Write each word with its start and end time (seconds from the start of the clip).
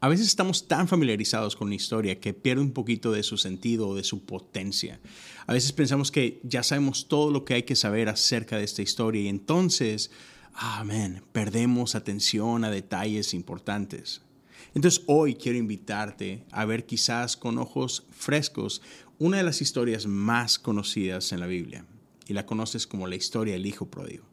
A 0.00 0.08
veces 0.08 0.26
estamos 0.26 0.68
tan 0.68 0.88
familiarizados 0.88 1.56
con 1.56 1.68
una 1.68 1.76
historia 1.76 2.20
que 2.20 2.34
pierde 2.34 2.62
un 2.62 2.72
poquito 2.72 3.12
de 3.12 3.22
su 3.22 3.36
sentido 3.36 3.88
o 3.88 3.94
de 3.94 4.04
su 4.04 4.24
potencia. 4.24 5.00
A 5.46 5.52
veces 5.52 5.72
pensamos 5.72 6.10
que 6.10 6.40
ya 6.42 6.62
sabemos 6.62 7.08
todo 7.08 7.30
lo 7.30 7.44
que 7.44 7.54
hay 7.54 7.62
que 7.62 7.76
saber 7.76 8.08
acerca 8.08 8.58
de 8.58 8.64
esta 8.64 8.82
historia 8.82 9.22
y 9.22 9.28
entonces, 9.28 10.10
amén, 10.54 11.22
perdemos 11.32 11.94
atención 11.94 12.64
a 12.64 12.70
detalles 12.70 13.34
importantes. 13.34 14.22
Entonces 14.74 15.04
hoy 15.06 15.36
quiero 15.36 15.58
invitarte 15.58 16.44
a 16.50 16.64
ver 16.64 16.84
quizás 16.84 17.36
con 17.36 17.58
ojos 17.58 18.06
frescos 18.10 18.82
una 19.18 19.36
de 19.36 19.44
las 19.44 19.62
historias 19.62 20.06
más 20.06 20.58
conocidas 20.58 21.32
en 21.32 21.40
la 21.40 21.46
Biblia 21.46 21.86
y 22.26 22.32
la 22.32 22.46
conoces 22.46 22.86
como 22.86 23.06
la 23.06 23.14
historia 23.14 23.54
del 23.54 23.66
Hijo 23.66 23.86
Pródigo. 23.86 24.24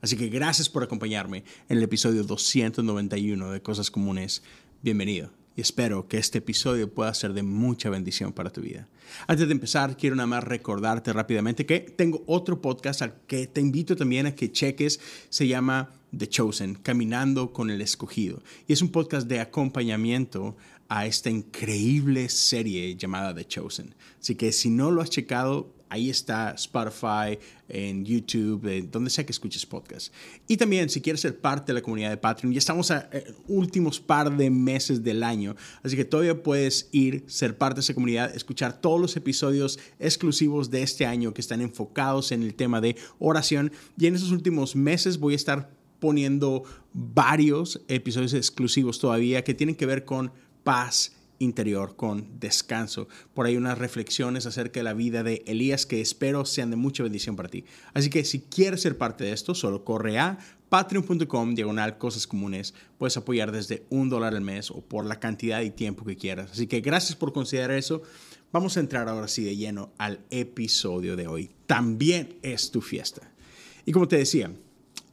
Así 0.00 0.16
que 0.16 0.28
gracias 0.28 0.68
por 0.68 0.82
acompañarme 0.82 1.44
en 1.68 1.78
el 1.78 1.82
episodio 1.82 2.24
291 2.24 3.50
de 3.50 3.62
Cosas 3.62 3.90
Comunes. 3.90 4.42
Bienvenido 4.84 5.30
y 5.56 5.62
espero 5.62 6.08
que 6.08 6.18
este 6.18 6.36
episodio 6.36 6.92
pueda 6.92 7.14
ser 7.14 7.32
de 7.32 7.42
mucha 7.42 7.88
bendición 7.88 8.34
para 8.34 8.50
tu 8.50 8.60
vida. 8.60 8.86
Antes 9.26 9.46
de 9.46 9.52
empezar, 9.54 9.96
quiero 9.96 10.14
nada 10.14 10.26
más 10.26 10.44
recordarte 10.44 11.10
rápidamente 11.10 11.64
que 11.64 11.80
tengo 11.80 12.22
otro 12.26 12.60
podcast 12.60 13.00
al 13.00 13.14
que 13.26 13.46
te 13.46 13.62
invito 13.62 13.96
también 13.96 14.26
a 14.26 14.34
que 14.34 14.52
cheques. 14.52 15.00
Se 15.30 15.48
llama 15.48 15.88
The 16.14 16.28
Chosen, 16.28 16.74
Caminando 16.74 17.50
con 17.50 17.70
el 17.70 17.80
Escogido. 17.80 18.42
Y 18.68 18.74
es 18.74 18.82
un 18.82 18.90
podcast 18.90 19.26
de 19.26 19.40
acompañamiento 19.40 20.54
a 20.90 21.06
esta 21.06 21.30
increíble 21.30 22.28
serie 22.28 22.94
llamada 22.94 23.34
The 23.34 23.46
Chosen. 23.46 23.94
Así 24.20 24.34
que 24.34 24.52
si 24.52 24.68
no 24.68 24.90
lo 24.90 25.00
has 25.00 25.08
checado, 25.08 25.72
ahí 25.94 26.10
está 26.10 26.50
Spotify, 26.56 27.38
en 27.68 28.04
YouTube, 28.04 28.90
donde 28.90 29.10
sea 29.10 29.24
que 29.24 29.32
escuches 29.32 29.64
podcast. 29.64 30.12
Y 30.48 30.56
también, 30.56 30.90
si 30.90 31.00
quieres 31.00 31.20
ser 31.20 31.38
parte 31.38 31.72
de 31.72 31.74
la 31.74 31.82
comunidad 31.82 32.10
de 32.10 32.16
Patreon, 32.16 32.52
ya 32.52 32.58
estamos 32.58 32.90
a 32.90 33.08
eh, 33.12 33.32
últimos 33.46 34.00
par 34.00 34.36
de 34.36 34.50
meses 34.50 35.02
del 35.04 35.22
año, 35.22 35.54
así 35.82 35.96
que 35.96 36.04
todavía 36.04 36.42
puedes 36.42 36.88
ir, 36.90 37.24
ser 37.28 37.56
parte 37.56 37.76
de 37.76 37.80
esa 37.82 37.94
comunidad, 37.94 38.34
escuchar 38.34 38.80
todos 38.80 39.00
los 39.00 39.16
episodios 39.16 39.78
exclusivos 40.00 40.70
de 40.70 40.82
este 40.82 41.06
año 41.06 41.32
que 41.32 41.40
están 41.40 41.60
enfocados 41.60 42.32
en 42.32 42.42
el 42.42 42.54
tema 42.54 42.80
de 42.80 42.96
oración. 43.20 43.72
Y 43.96 44.06
en 44.06 44.16
esos 44.16 44.32
últimos 44.32 44.74
meses 44.74 45.18
voy 45.18 45.34
a 45.34 45.36
estar 45.36 45.70
poniendo 46.00 46.64
varios 46.92 47.80
episodios 47.88 48.34
exclusivos 48.34 48.98
todavía 48.98 49.44
que 49.44 49.54
tienen 49.54 49.76
que 49.76 49.86
ver 49.86 50.04
con 50.04 50.32
paz 50.64 51.12
interior 51.44 51.94
con 51.96 52.40
descanso. 52.40 53.08
Por 53.34 53.46
ahí 53.46 53.56
unas 53.56 53.78
reflexiones 53.78 54.46
acerca 54.46 54.80
de 54.80 54.84
la 54.84 54.94
vida 54.94 55.22
de 55.22 55.44
Elías 55.46 55.86
que 55.86 56.00
espero 56.00 56.44
sean 56.44 56.70
de 56.70 56.76
mucha 56.76 57.02
bendición 57.02 57.36
para 57.36 57.48
ti. 57.48 57.64
Así 57.92 58.10
que 58.10 58.24
si 58.24 58.40
quieres 58.40 58.82
ser 58.82 58.98
parte 58.98 59.24
de 59.24 59.32
esto, 59.32 59.54
solo 59.54 59.84
corre 59.84 60.18
a 60.18 60.38
patreon.com 60.68 61.54
diagonal 61.54 61.98
cosas 61.98 62.26
comunes. 62.26 62.74
Puedes 62.98 63.16
apoyar 63.16 63.52
desde 63.52 63.86
un 63.90 64.08
dólar 64.08 64.34
al 64.34 64.40
mes 64.40 64.70
o 64.70 64.80
por 64.80 65.06
la 65.06 65.20
cantidad 65.20 65.60
y 65.60 65.70
tiempo 65.70 66.04
que 66.04 66.16
quieras. 66.16 66.50
Así 66.50 66.66
que 66.66 66.80
gracias 66.80 67.14
por 67.14 67.32
considerar 67.32 67.76
eso. 67.76 68.02
Vamos 68.52 68.76
a 68.76 68.80
entrar 68.80 69.08
ahora 69.08 69.28
sí 69.28 69.44
de 69.44 69.56
lleno 69.56 69.92
al 69.98 70.20
episodio 70.30 71.16
de 71.16 71.26
hoy. 71.26 71.50
También 71.66 72.38
es 72.42 72.70
tu 72.70 72.80
fiesta. 72.80 73.30
Y 73.86 73.92
como 73.92 74.08
te 74.08 74.16
decía, 74.16 74.50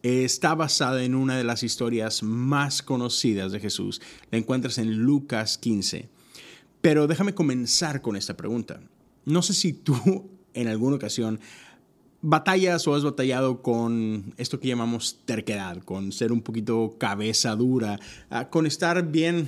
está 0.03 0.55
basada 0.55 1.03
en 1.03 1.15
una 1.15 1.37
de 1.37 1.43
las 1.43 1.63
historias 1.63 2.23
más 2.23 2.81
conocidas 2.81 3.51
de 3.51 3.59
Jesús. 3.59 4.01
La 4.31 4.37
encuentras 4.37 4.77
en 4.77 4.95
Lucas 4.97 5.57
15. 5.57 6.09
Pero 6.81 7.07
déjame 7.07 7.33
comenzar 7.33 8.01
con 8.01 8.15
esta 8.15 8.35
pregunta. 8.35 8.81
No 9.25 9.41
sé 9.41 9.53
si 9.53 9.73
tú 9.73 10.29
en 10.53 10.67
alguna 10.67 10.95
ocasión 10.95 11.39
batallas 12.21 12.87
o 12.87 12.95
has 12.95 13.03
batallado 13.03 13.61
con 13.61 14.33
esto 14.37 14.59
que 14.59 14.67
llamamos 14.67 15.19
terquedad, 15.25 15.81
con 15.83 16.11
ser 16.11 16.31
un 16.31 16.41
poquito 16.41 16.95
cabeza 16.99 17.55
dura, 17.55 17.99
ah, 18.29 18.49
con 18.49 18.65
estar 18.67 19.11
bien, 19.11 19.47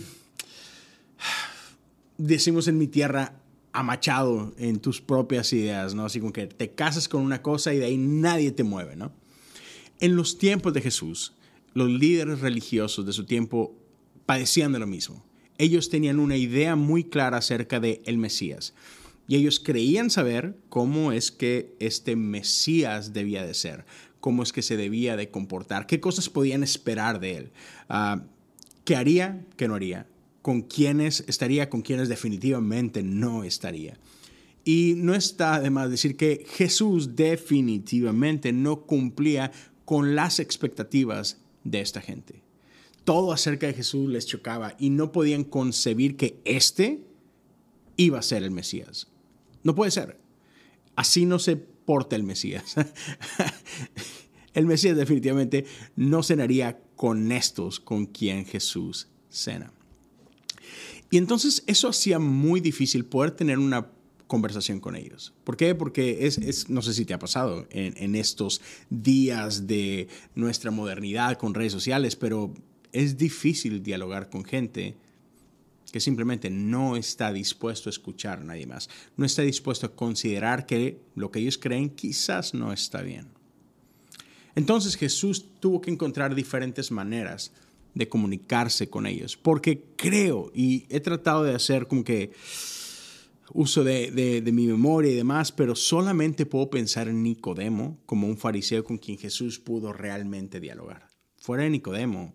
decimos 2.17 2.67
en 2.67 2.78
mi 2.78 2.88
tierra, 2.88 3.36
amachado 3.73 4.54
en 4.58 4.80
tus 4.80 5.02
propias 5.02 5.52
ideas, 5.54 5.95
¿no? 5.95 6.06
Así 6.06 6.20
como 6.20 6.31
que 6.31 6.48
te 6.48 6.72
casas 6.72 7.09
con 7.09 7.22
una 7.22 7.42
cosa 7.42 7.73
y 7.73 7.80
de 7.80 7.86
ahí 7.86 7.98
nadie 7.98 8.52
te 8.52 8.64
mueve, 8.64 8.95
¿no? 8.95 9.11
En 10.00 10.15
los 10.15 10.38
tiempos 10.38 10.73
de 10.73 10.82
Jesús, 10.82 11.33
los 11.73 11.89
líderes 11.89 12.42
religiosos 12.42 13.05
de 13.05 13.14
su 13.14 13.26
tiempo 13.26 13.76
padecían 14.26 14.71
de 14.71 14.80
lo 14.80 14.88
mismo. 14.88 15.23
Ellos 15.58 15.89
tenían 15.89 16.19
una 16.19 16.37
idea 16.37 16.75
muy 16.75 17.03
clara 17.03 17.37
acerca 17.37 17.80
de 17.80 18.02
el 18.05 18.17
Mesías. 18.17 18.73
Y 19.27 19.36
ellos 19.36 19.59
creían 19.59 20.09
saber 20.09 20.58
cómo 20.69 21.11
es 21.11 21.31
que 21.31 21.75
este 21.80 22.15
Mesías 22.15 23.14
debía 23.14 23.45
de 23.45 23.53
ser, 23.53 23.86
cómo 24.19 24.43
es 24.43 24.52
que 24.52 24.61
se 24.61 24.77
debía 24.77 25.15
de 25.15 25.30
comportar, 25.30 25.87
qué 25.87 25.99
cosas 25.99 26.30
podían 26.30 26.64
esperar 26.64 27.19
de 27.19 27.37
él, 27.37 27.52
uh, 27.89 28.21
qué 28.83 28.95
haría, 28.95 29.45
qué 29.55 29.67
no 29.67 29.75
haría, 29.75 30.08
con 30.41 30.61
quiénes 30.61 31.23
estaría, 31.27 31.70
con 31.70 31.81
quiénes 31.81 32.09
definitivamente 32.09 33.02
no 33.02 33.45
estaría. 33.45 33.97
Y 34.65 34.95
no 34.97 35.15
está 35.15 35.59
de 35.59 35.70
más 35.70 35.89
decir 35.89 36.15
que 36.15 36.45
Jesús 36.49 37.15
definitivamente 37.15 38.52
no 38.53 38.81
cumplía 38.81 39.52
con 39.85 40.15
las 40.15 40.39
expectativas 40.39 41.41
de 41.64 41.81
esta 41.81 42.02
gente. 42.02 42.42
Todo 43.03 43.33
acerca 43.33 43.67
de 43.67 43.73
Jesús 43.73 44.09
les 44.09 44.25
chocaba 44.25 44.75
y 44.80 44.89
no 44.89 45.11
podían 45.11 45.43
concebir 45.43 46.15
que 46.15 46.39
éste 46.45 47.03
iba 47.97 48.19
a 48.19 48.23
ser 48.23 48.43
el 48.43 48.52
Mesías. 48.52 49.08
No 49.64 49.75
puede 49.75 49.91
ser. 49.91 50.19
Así 50.95 51.25
no 51.25 51.39
se 51.39 51.55
porta 51.55 52.15
el 52.15 52.23
Mesías. 52.23 52.75
el 54.53 54.65
Mesías 54.65 54.95
definitivamente 54.95 55.65
no 55.95 56.23
cenaría 56.23 56.80
con 56.95 57.31
estos 57.31 57.80
con 57.80 58.05
quien 58.05 58.45
Jesús 58.45 59.08
cena. 59.30 59.73
Y 61.09 61.17
entonces 61.17 61.64
eso 61.67 61.89
hacía 61.89 62.20
muy 62.20 62.59
difícil 62.59 63.05
poder 63.05 63.31
tener 63.31 63.59
una 63.59 63.91
conversación 64.27 64.80
con 64.80 64.95
ellos. 64.95 65.33
¿Por 65.43 65.58
qué? 65.58 65.75
Porque 65.75 66.25
es, 66.25 66.70
no 66.70 66.81
sé 66.81 66.93
si 66.93 67.05
te 67.05 67.14
ha 67.14 67.20
pasado 67.20 67.67
en, 67.70 68.15
estos 68.15 68.61
días 68.89 69.67
de 69.67 70.08
nuestra 70.33 70.71
modernidad 70.71 71.37
con 71.37 71.53
redes 71.53 71.71
sociales, 71.71 72.15
pero 72.15 72.53
es 72.93 73.17
difícil 73.17 73.83
dialogar 73.83 74.30
con 74.30 74.45
gente 74.45 74.95
que 75.92 75.99
simplemente 75.99 76.49
no 76.49 76.95
está 76.95 77.31
dispuesto 77.31 77.89
a 77.89 77.92
escuchar 77.92 78.39
a 78.39 78.43
nadie 78.43 78.65
más, 78.65 78.89
no 79.15 79.26
está 79.26 79.43
dispuesto 79.43 79.86
a 79.86 79.95
considerar 79.95 80.65
que 80.65 80.99
lo 81.15 81.30
que 81.30 81.39
ellos 81.39 81.58
creen 81.58 81.89
quizás 81.89 82.53
no 82.53 82.73
está 82.73 83.02
bien. 83.02 83.27
Entonces 84.55 84.95
Jesús 84.95 85.45
tuvo 85.59 85.82
que 85.82 85.92
encontrar 85.92 86.33
diferentes 86.33 86.92
maneras 86.92 87.52
de 87.93 88.09
comunicarse 88.09 88.89
con 88.89 89.05
ellos, 89.05 89.37
porque 89.37 89.83
creo 89.95 90.52
y 90.55 90.86
he 90.89 90.99
tratado 90.99 91.43
de 91.43 91.53
hacer 91.53 91.87
como 91.87 92.03
que 92.03 92.32
uso 93.53 93.83
de, 93.83 94.42
mi 94.52 94.67
memoria 94.67 95.11
y 95.11 95.15
demás, 95.15 95.52
pero 95.52 95.76
solamente 95.76 96.45
puedo 96.45 96.70
pensar 96.70 97.08
en 97.08 97.21
Nicodemo 97.21 97.99
como 98.05 98.27
un 98.27 98.37
fariseo 98.37 98.83
con 98.83 98.98
quien 98.98 99.17
Jesús 99.17 99.59
pudo 99.59 99.93
realmente 99.93 100.59
dialogar. 100.59 101.08
Fuera 101.37 101.64
de 101.64 101.70
Nicodemo, 101.70 102.33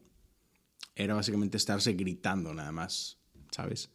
era 0.98 1.14
básicamente 1.14 1.56
estarse 1.56 1.92
gritando 1.94 2.52
nada 2.52 2.72
más, 2.72 3.18
¿sabes? 3.50 3.90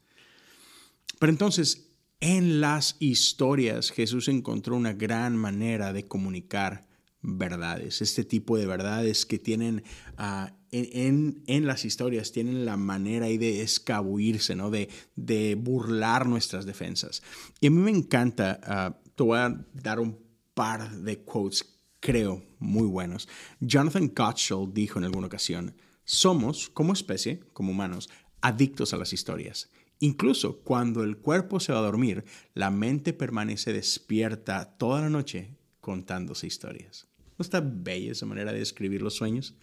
Pero 1.20 1.32
entonces, 1.32 1.90
en 2.20 2.62
las 2.62 2.96
historias, 3.00 3.92
Jesús 3.92 4.30
encontró 4.30 4.76
una 4.76 4.94
gran 4.94 5.36
manera 5.36 5.94
de 5.94 6.08
comunicar 6.08 6.88
verdades, 7.22 8.02
este 8.02 8.24
tipo 8.24 8.58
de 8.58 8.66
verdades 8.66 9.26
que 9.26 9.40
tienen 9.40 9.84
ah, 10.18 10.54
en, 10.72 11.68
las 11.68 11.86
historias, 11.86 12.32
tienen 12.32 12.66
la 12.66 12.78
manera 12.78 13.28
ahí 13.28 13.38
de 13.38 13.62
escabuirse, 13.62 14.56
¿no? 14.56 14.70
de, 14.72 14.90
de 15.16 15.56
burlar 15.56 16.28
nuestras 16.28 16.66
defensas. 16.66 17.22
Y 17.62 17.68
a 17.68 17.72
mí 17.72 17.78
me 17.78 17.92
encanta, 17.92 18.60
ah, 18.64 18.98
te 19.16 19.24
voy 19.24 19.40
a 19.40 19.66
dar 19.74 20.00
un 20.00 20.18
par 20.54 20.92
de 20.92 21.24
quotes, 21.24 21.80
creo, 22.00 22.44
muy 22.60 22.88
buenos. 22.88 23.28
Jonathan 23.60 24.12
Gottschall 24.16 24.74
dijo 24.74 25.00
en 25.00 25.06
alguna 25.06 25.28
ocasión, 25.28 25.76
somos, 26.04 26.70
como 26.70 26.94
especie, 26.94 27.40
como 27.54 27.72
humanos, 27.72 28.10
adictos 28.42 28.94
a 28.94 28.98
las 28.98 29.14
historias. 29.14 29.70
Incluso 30.00 30.60
cuando 30.60 31.04
el 31.04 31.18
cuerpo 31.18 31.60
se 31.60 31.72
va 31.72 31.80
a 31.80 31.84
dormir, 31.84 32.26
la 32.54 32.70
mente 32.70 33.14
permanece 33.14 33.72
despierta 33.72 34.78
toda 34.78 35.02
la 35.02 35.10
noche 35.10 35.56
contándose 35.80 36.48
historias. 36.48 37.08
¿No 37.38 37.44
está 37.44 37.62
bella 37.62 38.12
esa 38.12 38.26
manera 38.26 38.52
de 38.52 38.60
describir 38.60 39.02
los 39.02 39.16
sueños? 39.16 39.56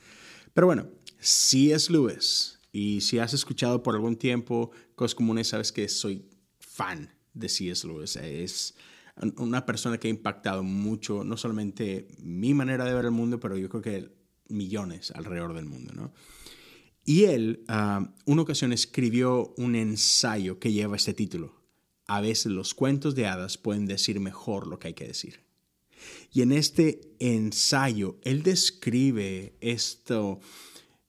Pero 0.55 0.67
bueno, 0.67 0.89
si 1.19 1.73
es 1.73 1.91
Lewis 1.91 2.59
y 2.73 3.01
si 3.03 3.19
has 3.19 3.35
escuchado 3.35 3.83
por 3.83 3.95
algún 3.95 4.17
tiempo 4.17 4.71
cosas 4.95 5.15
comunes, 5.15 5.49
sabes 5.49 5.73
que 5.73 5.89
soy 5.89 6.27
fan 6.59 7.11
de 7.35 7.49
C.S. 7.49 7.87
Lewis. 7.87 8.17
Es 8.17 8.75
una 9.37 9.67
persona 9.67 9.99
que 9.99 10.09
ha 10.09 10.11
impactado 10.11 10.63
mucho, 10.63 11.25
no 11.25 11.37
solamente 11.37 12.09
mi 12.19 12.55
manera 12.55 12.85
de 12.85 12.95
ver 12.95 13.05
el 13.05 13.11
mundo, 13.11 13.39
pero 13.39 13.57
yo 13.57 13.69
creo 13.69 13.83
que 13.83 14.20
millones 14.51 15.11
alrededor 15.13 15.55
del 15.55 15.67
mundo. 15.67 15.93
¿no? 15.95 16.13
Y 17.05 17.25
él, 17.25 17.65
uh, 17.69 18.07
una 18.27 18.43
ocasión, 18.43 18.73
escribió 18.73 19.55
un 19.57 19.75
ensayo 19.75 20.59
que 20.59 20.73
lleva 20.73 20.97
este 20.97 21.15
título. 21.15 21.61
A 22.07 22.21
veces 22.21 22.53
los 22.53 22.75
cuentos 22.75 23.15
de 23.15 23.27
hadas 23.27 23.57
pueden 23.57 23.87
decir 23.87 24.21
mejor 24.21 24.67
lo 24.67 24.79
que 24.79 24.89
hay 24.89 24.95
que 24.95 25.07
decir. 25.07 25.41
Y 26.33 26.43
en 26.43 26.53
este 26.53 27.01
ensayo, 27.19 28.19
él 28.23 28.43
describe 28.43 29.57
esto, 29.61 30.41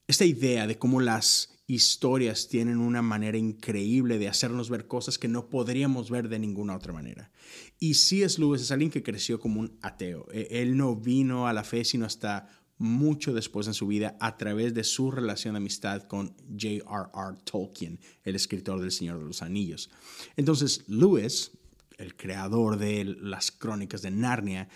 esta 0.06 0.24
idea 0.24 0.66
de 0.66 0.78
cómo 0.78 1.00
las 1.00 1.52
historias 1.66 2.48
tienen 2.48 2.78
una 2.78 3.02
manera 3.02 3.38
increíble 3.38 4.18
de 4.18 4.28
hacernos 4.28 4.68
ver 4.68 4.86
cosas 4.86 5.18
que 5.18 5.28
no 5.28 5.48
podríamos 5.48 6.10
ver 6.10 6.28
de 6.28 6.38
ninguna 6.38 6.76
otra 6.76 6.92
manera. 6.92 7.30
Y 7.78 7.94
C.S. 7.94 8.40
Lewis 8.40 8.62
es 8.62 8.70
alguien 8.70 8.90
que 8.90 9.02
creció 9.02 9.40
como 9.40 9.60
un 9.60 9.78
ateo. 9.80 10.26
E, 10.32 10.48
él 10.50 10.76
no 10.76 10.96
vino 10.96 11.46
a 11.46 11.52
la 11.52 11.64
fe 11.64 11.84
sino 11.84 12.04
hasta 12.04 12.48
mucho 12.82 13.32
después 13.32 13.66
en 13.66 13.74
su 13.74 13.86
vida 13.86 14.16
a 14.20 14.36
través 14.36 14.74
de 14.74 14.84
su 14.84 15.10
relación 15.10 15.54
de 15.54 15.58
amistad 15.58 16.02
con 16.02 16.36
J.R.R. 16.50 17.38
Tolkien, 17.44 18.00
el 18.24 18.34
escritor 18.34 18.80
del 18.80 18.92
Señor 18.92 19.18
de 19.18 19.24
los 19.24 19.40
Anillos. 19.40 19.90
Entonces, 20.36 20.84
Lewis, 20.88 21.52
el 21.96 22.16
creador 22.16 22.78
de 22.78 23.04
las 23.04 23.52
crónicas 23.52 24.02
de 24.02 24.10
Narnia, 24.10 24.68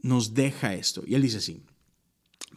nos 0.00 0.34
deja 0.34 0.74
esto. 0.74 1.02
Y 1.06 1.14
él 1.14 1.22
dice 1.22 1.38
así, 1.38 1.62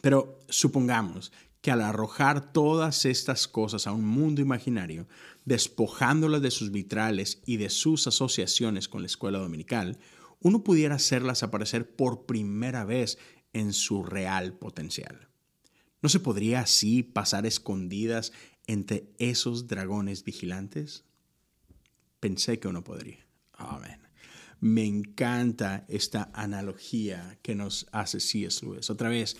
pero 0.01 0.39
supongamos 0.49 1.31
que 1.61 1.71
al 1.71 1.81
arrojar 1.81 2.51
todas 2.51 3.05
estas 3.05 3.47
cosas 3.47 3.85
a 3.85 3.91
un 3.91 4.05
mundo 4.05 4.41
imaginario, 4.41 5.07
despojándolas 5.45 6.41
de 6.41 6.51
sus 6.51 6.71
vitrales 6.71 7.41
y 7.45 7.57
de 7.57 7.69
sus 7.69 8.07
asociaciones 8.07 8.87
con 8.87 9.01
la 9.01 9.07
escuela 9.07 9.37
dominical, 9.37 9.99
uno 10.39 10.63
pudiera 10.63 10.95
hacerlas 10.95 11.43
aparecer 11.43 11.95
por 11.95 12.25
primera 12.25 12.83
vez 12.83 13.19
en 13.53 13.73
su 13.73 14.03
real 14.03 14.53
potencial. 14.53 15.29
¿No 16.01 16.09
se 16.09 16.19
podría 16.19 16.61
así 16.61 17.03
pasar 17.03 17.45
escondidas 17.45 18.31
entre 18.67 19.11
esos 19.19 19.67
dragones 19.67 20.23
vigilantes? 20.23 21.05
Pensé 22.19 22.59
que 22.59 22.67
uno 22.67 22.83
podría. 22.83 23.25
Amén. 23.53 24.01
Me 24.59 24.85
encanta 24.85 25.85
esta 25.87 26.31
analogía 26.33 27.39
que 27.41 27.55
nos 27.55 27.87
hace 27.91 28.19
C.S. 28.19 28.65
Lewis. 28.65 28.89
Otra 28.89 29.09
vez, 29.09 29.37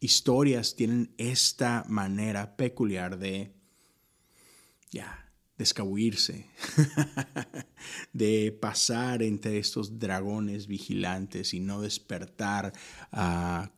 historias 0.00 0.74
tienen 0.74 1.14
esta 1.16 1.84
manera 1.88 2.56
peculiar 2.56 3.18
de, 3.18 3.54
ya, 4.90 5.32
de 8.12 8.56
pasar 8.60 9.22
entre 9.22 9.58
estos 9.58 9.98
dragones 9.98 10.66
vigilantes 10.66 11.54
y 11.54 11.60
no 11.60 11.80
despertar, 11.80 12.72
ah, 13.12 13.72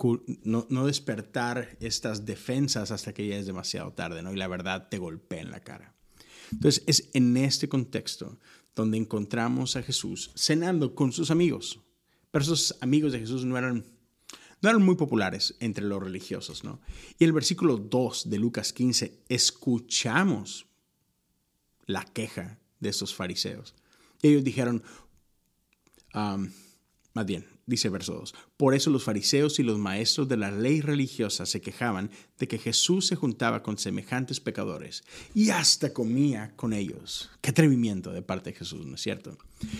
no, 0.44 0.67
no, 0.70 0.87
despertar 0.87 1.76
estas 1.81 2.25
defensas 2.25 2.90
hasta 2.90 3.12
que 3.12 3.26
ya 3.26 3.37
es 3.37 3.46
demasiado 3.46 3.93
tarde, 3.93 4.23
¿no? 4.23 4.32
Y 4.32 4.37
la 4.37 4.49
verdad 4.49 4.88
te 4.88 4.99
golpea 4.99 5.43
en 5.43 5.50
la 5.50 5.61
cara. 5.61 5.94
Entonces 6.50 6.82
es 6.87 7.11
en 7.12 7.37
este 7.37 7.69
contexto 7.69 8.38
donde 8.75 8.96
encontramos 8.96 9.76
a 9.76 9.82
Jesús 9.82 10.31
cenando 10.37 10.94
con 10.94 11.12
sus 11.12 11.31
amigos. 11.31 11.81
Pero 12.31 12.43
esos 12.43 12.76
amigos 12.81 13.12
de 13.12 13.20
Jesús 13.20 13.44
no 13.44 13.58
eran 13.58 13.84
no 14.62 14.70
eran 14.70 14.82
muy 14.82 14.96
populares 14.96 15.55
entre 15.61 15.84
los 15.84 16.02
religiosos, 16.02 16.64
¿no? 16.64 16.81
Y 17.19 17.25
el 17.25 17.32
versículo 17.32 17.76
2 17.76 18.31
de 18.31 18.38
Lucas 18.38 18.73
15, 18.73 19.25
escuchamos 19.28 20.67
la 21.86 22.04
queja 22.04 22.58
de 22.80 22.88
estos 22.88 23.14
fariseos. 23.14 23.74
Y 24.22 24.28
ellos 24.28 24.44
dijeron, 24.44 24.82
más 26.12 27.26
bien, 27.26 27.46
dice 27.66 27.88
verso 27.88 28.14
2, 28.14 28.34
por 28.56 28.74
eso 28.74 28.90
los 28.90 29.04
fariseos 29.04 29.58
y 29.58 29.62
los 29.62 29.78
maestros 29.78 30.28
de 30.28 30.36
la 30.36 30.50
ley 30.50 30.80
religiosa 30.80 31.46
se 31.46 31.60
quejaban 31.60 32.10
de 32.38 32.48
que 32.48 32.58
Jesús 32.58 33.06
se 33.06 33.16
juntaba 33.16 33.62
con 33.62 33.78
semejantes 33.78 34.40
pecadores 34.40 35.04
y 35.34 35.50
hasta 35.50 35.92
comía 35.92 36.54
con 36.56 36.72
ellos. 36.72 37.30
Qué 37.40 37.50
atrevimiento 37.50 38.12
de 38.12 38.22
parte 38.22 38.50
de 38.50 38.58
Jesús, 38.58 38.86
¿no 38.86 38.94
es 38.94 39.00
cierto? 39.02 39.36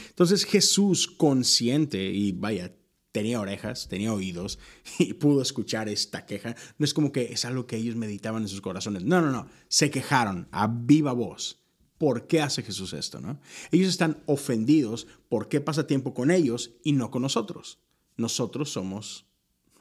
Entonces 0.09 0.45
Jesús 0.45 1.07
consciente 1.07 2.11
y 2.11 2.33
vaya, 2.33 2.75
tenía 3.13 3.41
orejas, 3.41 3.89
tenía 3.89 4.13
oídos 4.13 4.59
y 4.99 5.15
pudo 5.15 5.41
escuchar 5.41 5.89
esta 5.89 6.27
queja. 6.27 6.55
No 6.79 6.85
es 6.85 6.93
como 6.93 7.13
que 7.13 7.33
es 7.33 7.45
algo 7.45 7.67
que 7.67 7.77
ellos 7.77 7.97
meditaban 7.97 8.43
en 8.43 8.49
sus 8.49 8.61
corazones. 8.61 9.05
No, 9.05 9.23
no, 9.23 9.31
no. 9.31 9.49
Se 9.69 9.91
quejaron 9.91 10.49
a 10.51 10.67
viva 10.67 11.13
voz. 11.13 11.66
¿Por 11.99 12.27
qué 12.27 12.41
hace 12.41 12.63
Jesús 12.63 12.93
esto? 12.93 13.21
¿no? 13.21 13.41
Ellos 13.71 13.89
están 13.89 14.23
ofendidos 14.27 15.07
por 15.29 15.49
qué 15.49 15.61
pasa 15.61 15.87
tiempo 15.87 16.15
con 16.15 16.31
ellos 16.31 16.73
y 16.83 16.93
no 16.93 17.11
con 17.11 17.23
nosotros. 17.23 17.79
Nosotros 18.17 18.71
somos 18.71 19.27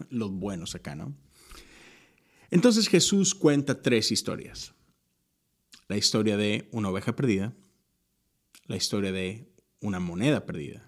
los 0.09 0.31
buenos 0.31 0.75
acá, 0.75 0.95
¿no? 0.95 1.15
Entonces 2.51 2.87
Jesús 2.87 3.35
cuenta 3.35 3.81
tres 3.81 4.11
historias. 4.11 4.73
La 5.87 5.97
historia 5.97 6.37
de 6.37 6.69
una 6.71 6.89
oveja 6.89 7.15
perdida, 7.15 7.53
la 8.65 8.75
historia 8.75 9.11
de 9.11 9.51
una 9.81 9.99
moneda 9.99 10.45
perdida 10.45 10.87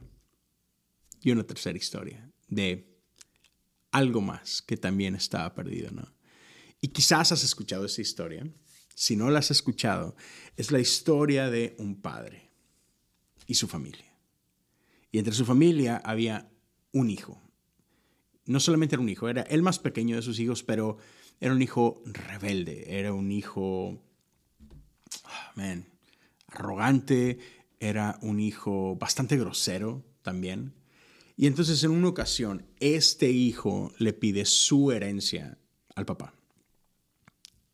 y 1.21 1.31
una 1.31 1.43
tercera 1.43 1.77
historia 1.77 2.31
de 2.47 2.97
algo 3.91 4.21
más 4.21 4.61
que 4.61 4.77
también 4.77 5.15
estaba 5.15 5.53
perdido, 5.53 5.91
¿no? 5.91 6.13
Y 6.81 6.89
quizás 6.89 7.31
has 7.31 7.43
escuchado 7.43 7.85
esa 7.85 8.01
historia. 8.01 8.47
Si 8.97 9.15
no 9.15 9.29
la 9.29 9.37
has 9.39 9.51
escuchado, 9.51 10.15
es 10.55 10.71
la 10.71 10.79
historia 10.79 11.51
de 11.51 11.75
un 11.77 12.01
padre 12.01 12.49
y 13.45 13.53
su 13.53 13.67
familia. 13.67 14.11
Y 15.11 15.19
entre 15.19 15.35
su 15.35 15.45
familia 15.45 16.01
había 16.03 16.49
un 16.93 17.11
hijo. 17.11 17.39
No 18.47 18.59
solamente 18.59 18.95
era 18.95 19.03
un 19.03 19.09
hijo, 19.09 19.29
era 19.29 19.43
el 19.43 19.61
más 19.61 19.77
pequeño 19.77 20.15
de 20.15 20.23
sus 20.23 20.39
hijos, 20.39 20.63
pero 20.63 20.97
era 21.39 21.53
un 21.53 21.61
hijo 21.61 22.01
rebelde, 22.05 22.97
era 22.97 23.13
un 23.13 23.31
hijo, 23.31 24.03
ah, 25.25 25.53
arrogante, 26.47 27.37
era 27.79 28.17
un 28.23 28.39
hijo 28.39 28.95
bastante 28.95 29.37
grosero 29.37 30.03
también. 30.23 30.73
Y 31.35 31.45
entonces 31.45 31.83
en 31.83 31.91
una 31.91 32.07
ocasión, 32.07 32.65
este 32.79 33.29
hijo 33.29 33.93
le 33.99 34.13
pide 34.13 34.43
su 34.45 34.91
herencia 34.91 35.59
al 35.93 36.07
papá. 36.07 36.33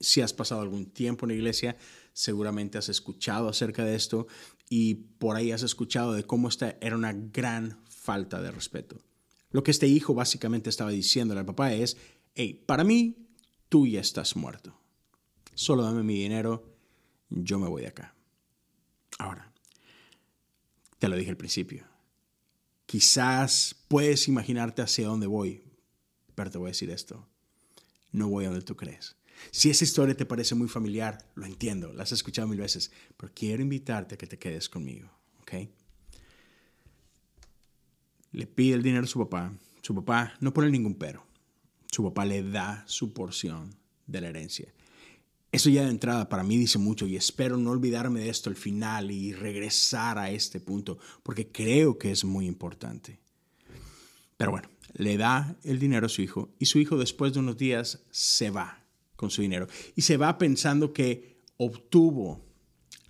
Si 0.03 0.21
has 0.21 0.33
pasado 0.33 0.61
algún 0.61 0.85
tiempo 0.85 1.25
en 1.25 1.29
la 1.29 1.35
iglesia, 1.35 1.77
seguramente 2.13 2.77
has 2.77 2.89
escuchado 2.89 3.49
acerca 3.49 3.83
de 3.85 3.95
esto 3.95 4.27
y 4.69 4.95
por 4.95 5.35
ahí 5.35 5.51
has 5.51 5.63
escuchado 5.63 6.13
de 6.13 6.23
cómo 6.23 6.49
esta 6.49 6.77
era 6.81 6.95
una 6.95 7.13
gran 7.13 7.79
falta 7.87 8.41
de 8.41 8.51
respeto. 8.51 8.97
Lo 9.51 9.63
que 9.63 9.71
este 9.71 9.87
hijo 9.87 10.13
básicamente 10.13 10.69
estaba 10.69 10.91
diciéndole 10.91 11.39
al 11.39 11.45
papá 11.45 11.73
es, 11.73 11.97
hey, 12.35 12.63
para 12.65 12.83
mí, 12.83 13.27
tú 13.69 13.87
ya 13.87 14.01
estás 14.01 14.35
muerto. 14.35 14.77
Solo 15.55 15.83
dame 15.83 16.03
mi 16.03 16.15
dinero, 16.15 16.75
yo 17.29 17.59
me 17.59 17.69
voy 17.69 17.83
de 17.83 17.87
acá. 17.87 18.15
Ahora, 19.19 19.51
te 20.99 21.07
lo 21.07 21.15
dije 21.15 21.29
al 21.29 21.37
principio, 21.37 21.85
Quizás 22.93 23.75
puedes 23.87 24.27
imaginarte 24.27 24.83
hacia 24.83 25.07
dónde 25.07 25.25
voy, 25.25 25.63
pero 26.35 26.51
te 26.51 26.59
voy 26.59 26.67
a 26.67 26.71
decir 26.73 26.91
esto. 26.91 27.27
No 28.11 28.29
voy 28.29 28.45
a 28.45 28.49
donde 28.49 28.63
tú 28.63 28.75
crees. 28.75 29.15
Si 29.51 29.69
esa 29.69 29.83
historia 29.83 30.15
te 30.15 30.25
parece 30.25 30.55
muy 30.55 30.67
familiar, 30.67 31.17
lo 31.35 31.45
entiendo, 31.45 31.93
la 31.93 32.03
has 32.03 32.11
escuchado 32.11 32.47
mil 32.47 32.59
veces, 32.59 32.91
pero 33.17 33.31
quiero 33.35 33.61
invitarte 33.61 34.15
a 34.15 34.17
que 34.17 34.27
te 34.27 34.39
quedes 34.39 34.69
conmigo, 34.69 35.09
¿ok? 35.41 35.69
Le 38.31 38.47
pide 38.47 38.75
el 38.75 38.83
dinero 38.83 39.03
a 39.03 39.07
su 39.07 39.19
papá. 39.19 39.53
Su 39.81 39.93
papá 39.93 40.33
no 40.39 40.53
pone 40.53 40.69
ningún 40.69 40.95
pero. 40.95 41.25
Su 41.91 42.03
papá 42.03 42.25
le 42.25 42.41
da 42.41 42.83
su 42.87 43.13
porción 43.13 43.75
de 44.07 44.21
la 44.21 44.29
herencia. 44.29 44.73
Eso 45.51 45.69
ya 45.69 45.83
de 45.83 45.91
entrada 45.91 46.29
para 46.29 46.43
mí 46.43 46.57
dice 46.57 46.79
mucho 46.79 47.05
y 47.05 47.15
espero 47.15 47.57
no 47.57 47.69
olvidarme 47.69 48.21
de 48.21 48.29
esto 48.29 48.49
al 48.49 48.55
final 48.55 49.11
y 49.11 49.33
regresar 49.33 50.17
a 50.17 50.31
este 50.31 50.59
punto 50.59 50.97
porque 51.21 51.49
creo 51.49 51.99
que 51.99 52.11
es 52.11 52.25
muy 52.25 52.47
importante. 52.47 53.19
Pero 54.35 54.49
bueno, 54.49 54.67
le 54.93 55.15
da 55.15 55.55
el 55.63 55.77
dinero 55.77 56.07
a 56.07 56.09
su 56.09 56.23
hijo 56.23 56.49
y 56.57 56.65
su 56.65 56.79
hijo 56.79 56.97
después 56.97 57.33
de 57.33 57.39
unos 57.39 57.55
días 57.55 58.03
se 58.09 58.49
va 58.49 58.82
con 59.23 59.31
su 59.31 59.41
dinero 59.41 59.69
y 59.95 60.01
se 60.01 60.17
va 60.17 60.37
pensando 60.37 60.91
que 60.91 61.39
obtuvo 61.55 62.43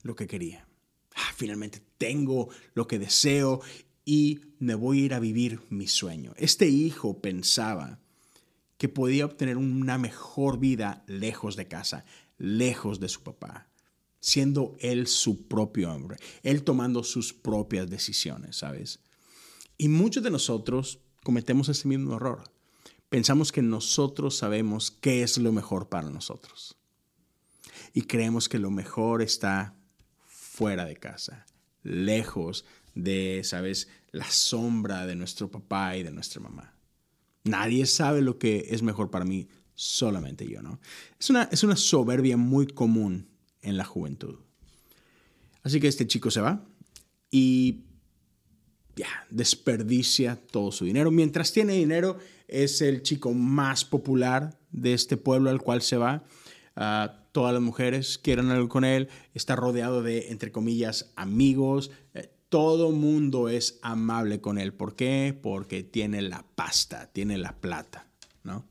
lo 0.04 0.16
que 0.16 0.28
quería. 0.28 0.68
Ah, 1.16 1.34
finalmente 1.36 1.82
tengo 1.98 2.50
lo 2.76 2.86
que 2.86 3.00
deseo 3.00 3.62
y 4.06 4.42
me 4.60 4.76
voy 4.76 5.02
a 5.02 5.06
ir 5.06 5.14
a 5.16 5.20
vivir 5.20 5.60
mi 5.72 5.88
sueño. 5.88 6.36
Este 6.38 6.68
hijo 6.68 7.20
pensaba 7.20 8.00
que 8.78 8.90
podía 8.90 9.26
obtener 9.26 9.58
una 9.58 9.98
mejor 9.98 10.60
vida 10.60 11.04
lejos 11.08 11.56
de 11.56 11.68
casa, 11.68 12.06
lejos 12.38 13.00
de 13.00 13.10
su 13.10 13.24
papá, 13.24 13.72
siendo 14.20 14.76
él 14.82 15.08
su 15.08 15.48
propio 15.48 15.92
hombre, 15.92 16.18
él 16.44 16.64
tomando 16.64 17.04
sus 17.04 17.34
propias 17.34 17.90
decisiones, 17.90 18.58
¿sabes? 18.58 19.00
Y 19.80 19.88
muchos 19.88 20.22
de 20.22 20.30
nosotros 20.30 21.00
cometemos 21.24 21.70
ese 21.70 21.88
mismo 21.88 22.18
error. 22.18 22.53
Pensamos 23.14 23.52
que 23.52 23.62
nosotros 23.62 24.36
sabemos 24.36 24.90
qué 24.90 25.22
es 25.22 25.38
lo 25.38 25.52
mejor 25.52 25.88
para 25.88 26.10
nosotros. 26.10 26.76
Y 27.94 28.02
creemos 28.02 28.50
que 28.50 28.58
lo 28.58 28.72
mejor 28.72 29.22
está 29.22 29.76
fuera 30.26 30.84
de 30.86 30.96
casa, 30.96 31.46
lejos 31.84 32.66
de, 32.96 33.42
¿sabes?, 33.44 33.88
la 34.12 34.28
sombra 34.32 35.06
de 35.06 35.16
nuestro 35.16 35.52
papá 35.52 35.96
y 35.96 36.02
de 36.02 36.10
nuestra 36.10 36.42
mamá. 36.42 36.74
Nadie 37.44 37.86
sabe 37.86 38.24
lo 38.24 38.40
que 38.40 38.66
es 38.72 38.82
mejor 38.82 39.12
para 39.12 39.26
mí, 39.26 39.48
solamente 39.76 40.50
yo, 40.50 40.64
¿no? 40.64 40.80
Es 41.20 41.30
una, 41.30 41.44
es 41.52 41.64
una 41.64 41.76
soberbia 41.76 42.36
muy 42.36 42.66
común 42.66 43.28
en 43.62 43.78
la 43.78 43.86
juventud. 43.86 44.40
Así 45.62 45.80
que 45.80 45.88
este 45.88 46.08
chico 46.08 46.32
se 46.32 46.42
va 46.42 46.66
y 47.30 47.84
ya, 48.96 49.28
desperdicia 49.30 50.36
todo 50.36 50.72
su 50.72 50.86
dinero. 50.86 51.12
Mientras 51.12 51.54
tiene 51.54 51.74
dinero, 51.74 52.18
es 52.48 52.82
el 52.82 53.02
chico 53.02 53.34
más 53.34 53.86
popular 53.86 54.60
de 54.72 54.94
este 54.94 55.18
pueblo 55.18 55.50
al 55.50 55.62
cual 55.62 55.82
se 55.82 55.98
va. 55.98 56.24
Ah, 56.76 57.24
todas 57.32 57.54
las 57.54 57.62
mujeres 57.62 58.18
quieren 58.18 58.52
algo 58.52 58.70
con 58.70 58.86
él, 58.86 59.10
está 59.34 59.56
rodeado 59.56 60.02
de, 60.02 60.30
entre 60.30 60.52
comillas, 60.52 61.12
amigos. 61.16 61.92
Eh, 62.14 62.32
todo 62.50 62.92
mundo 62.92 63.50
es 63.50 63.80
amable 63.82 64.40
con 64.40 64.58
él. 64.58 64.74
¿Por 64.74 64.96
qué? 64.96 65.38
Porque 65.42 65.84
tiene 65.84 66.22
la 66.22 66.46
pasta, 66.56 67.12
tiene 67.12 67.38
la 67.38 67.60
plata, 67.60 68.08
¿no? 68.44 68.66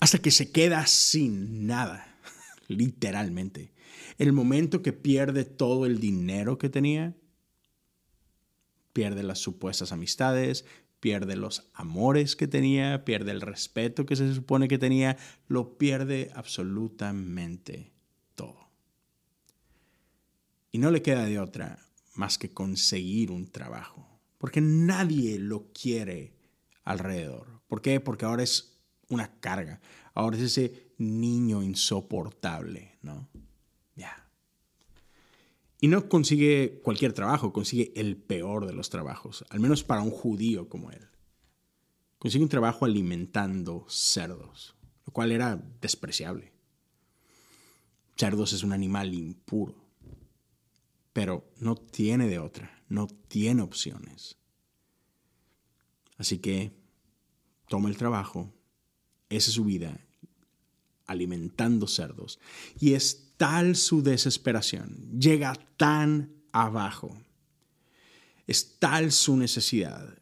Hasta 0.00 0.18
que 0.18 0.30
se 0.30 0.50
queda 0.50 0.86
sin 0.86 1.66
nada, 1.66 2.18
literalmente. 2.68 3.72
El 4.18 4.32
momento 4.32 4.82
que 4.82 4.92
pierde 4.92 5.44
todo 5.44 5.86
el 5.86 6.00
dinero 6.00 6.58
que 6.58 6.68
tenía, 6.68 7.14
pierde 8.92 9.22
las 9.22 9.40
supuestas 9.40 9.92
amistades, 9.92 10.64
pierde 11.04 11.36
los 11.36 11.68
amores 11.74 12.34
que 12.34 12.46
tenía, 12.46 13.04
pierde 13.04 13.30
el 13.30 13.42
respeto 13.42 14.06
que 14.06 14.16
se 14.16 14.32
supone 14.32 14.68
que 14.68 14.78
tenía, 14.78 15.18
lo 15.48 15.76
pierde 15.76 16.30
absolutamente 16.34 17.92
todo. 18.34 18.70
Y 20.72 20.78
no 20.78 20.90
le 20.90 21.02
queda 21.02 21.26
de 21.26 21.38
otra 21.38 21.78
más 22.14 22.38
que 22.38 22.54
conseguir 22.54 23.30
un 23.30 23.50
trabajo, 23.50 24.18
porque 24.38 24.62
nadie 24.62 25.38
lo 25.38 25.70
quiere 25.74 26.38
alrededor. 26.84 27.60
¿Por 27.66 27.82
qué? 27.82 28.00
Porque 28.00 28.24
ahora 28.24 28.42
es 28.42 28.80
una 29.10 29.38
carga, 29.40 29.82
ahora 30.14 30.38
es 30.38 30.42
ese 30.44 30.94
niño 30.96 31.62
insoportable, 31.62 32.96
¿no? 33.02 33.28
Y 35.84 35.88
no 35.88 36.08
consigue 36.08 36.80
cualquier 36.82 37.12
trabajo, 37.12 37.52
consigue 37.52 37.92
el 37.94 38.16
peor 38.16 38.64
de 38.64 38.72
los 38.72 38.88
trabajos, 38.88 39.44
al 39.50 39.60
menos 39.60 39.84
para 39.84 40.00
un 40.00 40.10
judío 40.10 40.66
como 40.70 40.90
él. 40.90 41.10
Consigue 42.18 42.42
un 42.42 42.48
trabajo 42.48 42.86
alimentando 42.86 43.84
cerdos, 43.86 44.76
lo 45.04 45.12
cual 45.12 45.30
era 45.30 45.62
despreciable. 45.82 46.54
Cerdos 48.16 48.54
es 48.54 48.62
un 48.62 48.72
animal 48.72 49.12
impuro, 49.12 49.74
pero 51.12 51.52
no 51.58 51.74
tiene 51.74 52.28
de 52.28 52.38
otra, 52.38 52.82
no 52.88 53.06
tiene 53.06 53.60
opciones. 53.60 54.38
Así 56.16 56.38
que 56.38 56.72
toma 57.68 57.90
el 57.90 57.98
trabajo, 57.98 58.54
esa 59.28 59.50
es 59.50 59.54
su 59.54 59.64
vida, 59.66 60.00
alimentando 61.04 61.86
cerdos. 61.86 62.40
Y 62.80 62.94
es 62.94 63.23
tal 63.36 63.76
su 63.76 64.02
desesperación, 64.02 65.18
llega 65.18 65.54
tan 65.76 66.32
abajo, 66.52 67.16
es 68.46 68.78
tal 68.78 69.12
su 69.12 69.36
necesidad, 69.36 70.18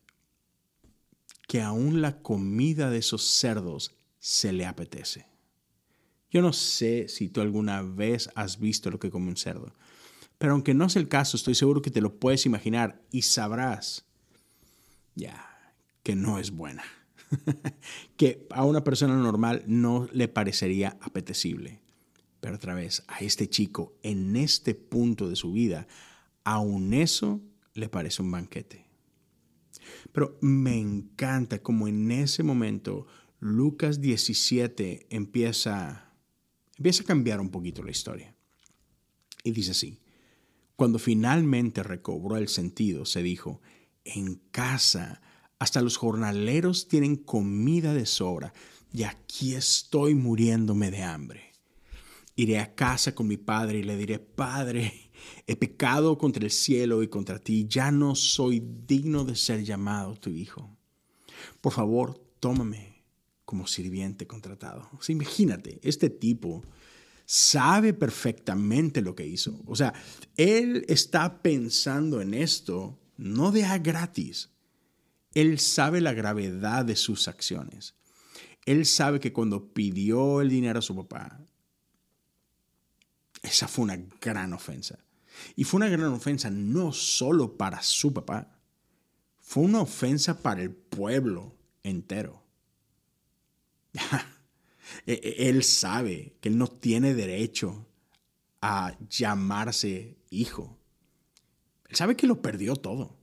que 1.46 1.60
aún 1.60 2.00
la 2.00 2.22
comida 2.22 2.90
de 2.90 2.98
esos 2.98 3.22
cerdos 3.22 3.92
se 4.18 4.52
le 4.52 4.64
apetece. 4.64 5.26
Yo 6.30 6.40
no 6.40 6.52
sé 6.52 7.08
si 7.08 7.28
tú 7.28 7.42
alguna 7.42 7.82
vez 7.82 8.30
has 8.34 8.58
visto 8.58 8.90
lo 8.90 8.98
que 8.98 9.10
come 9.10 9.28
un 9.28 9.36
cerdo, 9.36 9.74
pero 10.38 10.54
aunque 10.54 10.74
no 10.74 10.86
es 10.86 10.96
el 10.96 11.08
caso, 11.08 11.36
estoy 11.36 11.54
seguro 11.54 11.82
que 11.82 11.90
te 11.90 12.00
lo 12.00 12.18
puedes 12.18 12.46
imaginar 12.46 13.02
y 13.10 13.22
sabrás 13.22 14.06
ya 15.14 15.74
que 16.02 16.16
no 16.16 16.38
es 16.38 16.50
buena, 16.50 16.82
que 18.16 18.46
a 18.50 18.64
una 18.64 18.82
persona 18.82 19.14
normal 19.14 19.62
no 19.66 20.08
le 20.12 20.28
parecería 20.28 20.96
apetecible. 21.00 21.80
Pero 22.42 22.56
otra 22.56 22.74
vez, 22.74 23.04
a 23.06 23.20
este 23.20 23.48
chico, 23.48 23.94
en 24.02 24.34
este 24.34 24.74
punto 24.74 25.28
de 25.28 25.36
su 25.36 25.52
vida, 25.52 25.86
aún 26.42 26.92
eso 26.92 27.40
le 27.72 27.88
parece 27.88 28.20
un 28.20 28.32
banquete. 28.32 28.84
Pero 30.10 30.38
me 30.40 30.76
encanta 30.76 31.62
como 31.62 31.86
en 31.86 32.10
ese 32.10 32.42
momento 32.42 33.06
Lucas 33.38 34.00
17 34.00 35.06
empieza, 35.10 36.12
empieza 36.76 37.04
a 37.04 37.06
cambiar 37.06 37.40
un 37.40 37.50
poquito 37.50 37.84
la 37.84 37.92
historia. 37.92 38.34
Y 39.44 39.52
dice 39.52 39.70
así, 39.70 40.00
cuando 40.74 40.98
finalmente 40.98 41.84
recobró 41.84 42.38
el 42.38 42.48
sentido, 42.48 43.04
se 43.04 43.22
dijo, 43.22 43.60
en 44.04 44.42
casa 44.50 45.22
hasta 45.60 45.80
los 45.80 45.96
jornaleros 45.96 46.88
tienen 46.88 47.14
comida 47.14 47.94
de 47.94 48.04
sobra 48.04 48.52
y 48.92 49.04
aquí 49.04 49.54
estoy 49.54 50.16
muriéndome 50.16 50.90
de 50.90 51.04
hambre. 51.04 51.51
Iré 52.34 52.58
a 52.58 52.74
casa 52.74 53.14
con 53.14 53.28
mi 53.28 53.36
padre 53.36 53.78
y 53.78 53.82
le 53.82 53.96
diré, 53.96 54.18
Padre, 54.18 55.10
he 55.46 55.56
pecado 55.56 56.16
contra 56.16 56.44
el 56.44 56.50
cielo 56.50 57.02
y 57.02 57.08
contra 57.08 57.38
ti, 57.38 57.66
ya 57.68 57.90
no 57.90 58.14
soy 58.14 58.62
digno 58.86 59.24
de 59.24 59.36
ser 59.36 59.64
llamado 59.64 60.14
tu 60.16 60.30
hijo. 60.30 60.76
Por 61.60 61.72
favor, 61.72 62.18
tómame 62.40 63.04
como 63.44 63.66
sirviente 63.66 64.26
contratado. 64.26 64.88
imagínate, 65.08 65.78
este 65.82 66.08
tipo 66.08 66.62
sabe 67.26 67.92
perfectamente 67.92 69.02
lo 69.02 69.14
que 69.14 69.26
hizo. 69.26 69.60
O 69.66 69.76
sea, 69.76 69.92
él 70.36 70.84
está 70.88 71.42
pensando 71.42 72.20
en 72.20 72.34
esto 72.34 72.98
no 73.16 73.52
de 73.52 73.64
a 73.64 73.78
gratis. 73.78 74.50
Él 75.34 75.58
sabe 75.58 76.00
la 76.00 76.12
gravedad 76.12 76.84
de 76.84 76.96
sus 76.96 77.28
acciones. 77.28 77.94
Él 78.66 78.86
sabe 78.86 79.20
que 79.20 79.32
cuando 79.32 79.72
pidió 79.72 80.40
el 80.40 80.50
dinero 80.50 80.78
a 80.78 80.82
su 80.82 80.94
papá, 80.94 81.40
esa 83.42 83.68
fue 83.68 83.84
una 83.84 83.98
gran 84.20 84.52
ofensa. 84.52 84.98
Y 85.56 85.64
fue 85.64 85.78
una 85.78 85.88
gran 85.88 86.12
ofensa 86.12 86.50
no 86.50 86.92
solo 86.92 87.56
para 87.56 87.82
su 87.82 88.12
papá, 88.12 88.58
fue 89.38 89.64
una 89.64 89.80
ofensa 89.80 90.40
para 90.40 90.62
el 90.62 90.70
pueblo 90.70 91.56
entero. 91.82 92.42
E, 95.06 95.12
e, 95.14 95.48
él 95.48 95.64
sabe 95.64 96.36
que 96.40 96.50
él 96.50 96.58
no 96.58 96.66
tiene 96.66 97.14
derecho 97.14 97.86
a 98.60 98.94
llamarse 99.08 100.18
hijo. 100.28 100.78
Él 101.88 101.96
sabe 101.96 102.14
que 102.14 102.26
lo 102.26 102.42
perdió 102.42 102.76
todo. 102.76 103.16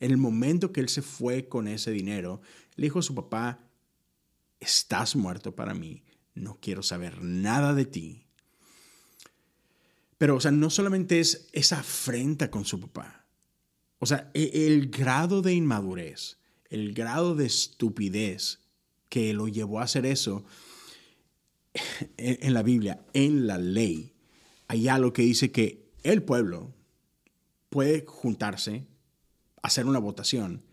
En 0.00 0.10
el 0.10 0.16
momento 0.16 0.72
que 0.72 0.80
él 0.80 0.88
se 0.88 1.02
fue 1.02 1.46
con 1.46 1.68
ese 1.68 1.90
dinero, 1.90 2.40
le 2.76 2.86
dijo 2.86 3.00
a 3.00 3.02
su 3.02 3.14
papá, 3.14 3.68
estás 4.60 5.14
muerto 5.14 5.54
para 5.54 5.74
mí, 5.74 6.04
no 6.34 6.58
quiero 6.60 6.82
saber 6.82 7.22
nada 7.22 7.74
de 7.74 7.84
ti, 7.84 8.27
pero, 10.18 10.36
o 10.36 10.40
sea, 10.40 10.50
no 10.50 10.68
solamente 10.68 11.20
es 11.20 11.48
esa 11.52 11.78
afrenta 11.78 12.50
con 12.50 12.64
su 12.64 12.80
papá. 12.80 13.26
O 13.98 14.06
sea, 14.06 14.30
e, 14.34 14.66
el 14.66 14.90
grado 14.90 15.42
de 15.42 15.54
inmadurez, 15.54 16.38
el 16.68 16.92
grado 16.92 17.36
de 17.36 17.46
estupidez 17.46 18.60
que 19.08 19.32
lo 19.32 19.48
llevó 19.48 19.80
a 19.80 19.84
hacer 19.84 20.04
eso 20.04 20.44
en 22.16 22.52
la 22.52 22.62
Biblia, 22.62 23.06
en 23.12 23.46
la 23.46 23.58
ley, 23.58 24.14
hay 24.66 24.88
algo 24.88 25.12
que 25.12 25.22
dice 25.22 25.50
que 25.52 25.88
el 26.02 26.22
pueblo 26.22 26.74
puede 27.70 28.04
juntarse, 28.06 28.86
hacer 29.62 29.86
una 29.86 29.98
votación 29.98 30.64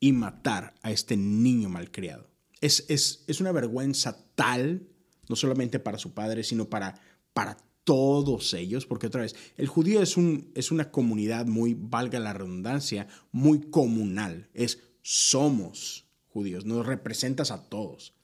y 0.00 0.12
matar 0.12 0.74
a 0.82 0.90
este 0.90 1.16
niño 1.16 1.68
malcriado. 1.68 2.28
Es, 2.60 2.84
es, 2.88 3.24
es 3.28 3.40
una 3.40 3.52
vergüenza 3.52 4.24
tal, 4.34 4.88
no 5.28 5.36
solamente 5.36 5.78
para 5.78 5.98
su 5.98 6.12
padre, 6.12 6.44
sino 6.44 6.68
para, 6.68 7.00
para 7.32 7.56
todos 7.84 8.54
ellos, 8.54 8.86
porque 8.86 9.08
otra 9.08 9.22
vez, 9.22 9.34
el 9.56 9.66
judío 9.66 10.02
es, 10.02 10.16
un, 10.16 10.50
es 10.54 10.70
una 10.70 10.90
comunidad 10.90 11.46
muy, 11.46 11.74
valga 11.74 12.20
la 12.20 12.32
redundancia, 12.32 13.08
muy 13.32 13.60
comunal. 13.70 14.48
Es 14.54 14.80
somos 15.02 16.06
judíos, 16.28 16.64
nos 16.64 16.86
representas 16.86 17.50
a 17.50 17.68
todos. 17.68 18.14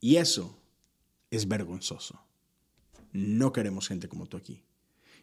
Y 0.00 0.16
eso 0.16 0.60
es 1.30 1.48
vergonzoso. 1.48 2.20
No 3.12 3.52
queremos 3.52 3.88
gente 3.88 4.08
como 4.08 4.26
tú 4.26 4.36
aquí. 4.36 4.62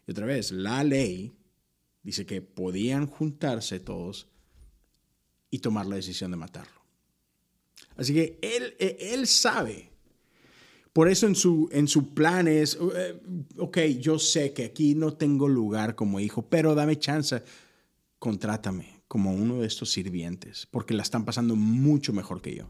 Y 0.06 0.12
otra 0.12 0.26
vez, 0.26 0.52
la 0.52 0.84
ley 0.84 1.34
dice 2.04 2.26
que 2.26 2.42
podían 2.42 3.08
juntarse 3.08 3.80
todos 3.80 4.28
y 5.50 5.60
tomar 5.60 5.86
la 5.86 5.96
decisión 5.96 6.32
de 6.32 6.38
matarlo. 6.38 6.82
Así 7.96 8.14
que 8.14 8.38
él, 8.42 8.76
él 8.80 9.26
sabe 9.26 9.95
por 10.96 11.10
eso 11.10 11.28
en 11.28 11.36
su, 11.36 11.68
en 11.74 11.90
su 11.90 12.14
plan 12.14 12.48
es, 12.48 12.80
eh, 12.96 13.20
ok, 13.58 13.80
yo 14.00 14.18
sé 14.18 14.54
que 14.54 14.64
aquí 14.64 14.96
no 14.96 15.12
tengo 15.12 15.50
lugar 15.50 15.94
como 15.94 16.22
hijo, 16.22 16.48
pero 16.48 16.74
dame 16.74 16.98
chance, 16.98 17.44
contrátame 18.18 19.04
como 19.06 19.34
uno 19.34 19.60
de 19.60 19.68
estos 19.68 19.92
sirvientes, 19.92 20.70
porque 20.72 20.94
la 20.94 21.04
están 21.04 21.26
pasando 21.26 21.58
mucho 21.58 22.14
mejor 22.14 22.42
que 22.42 22.56
yo. 22.56 22.70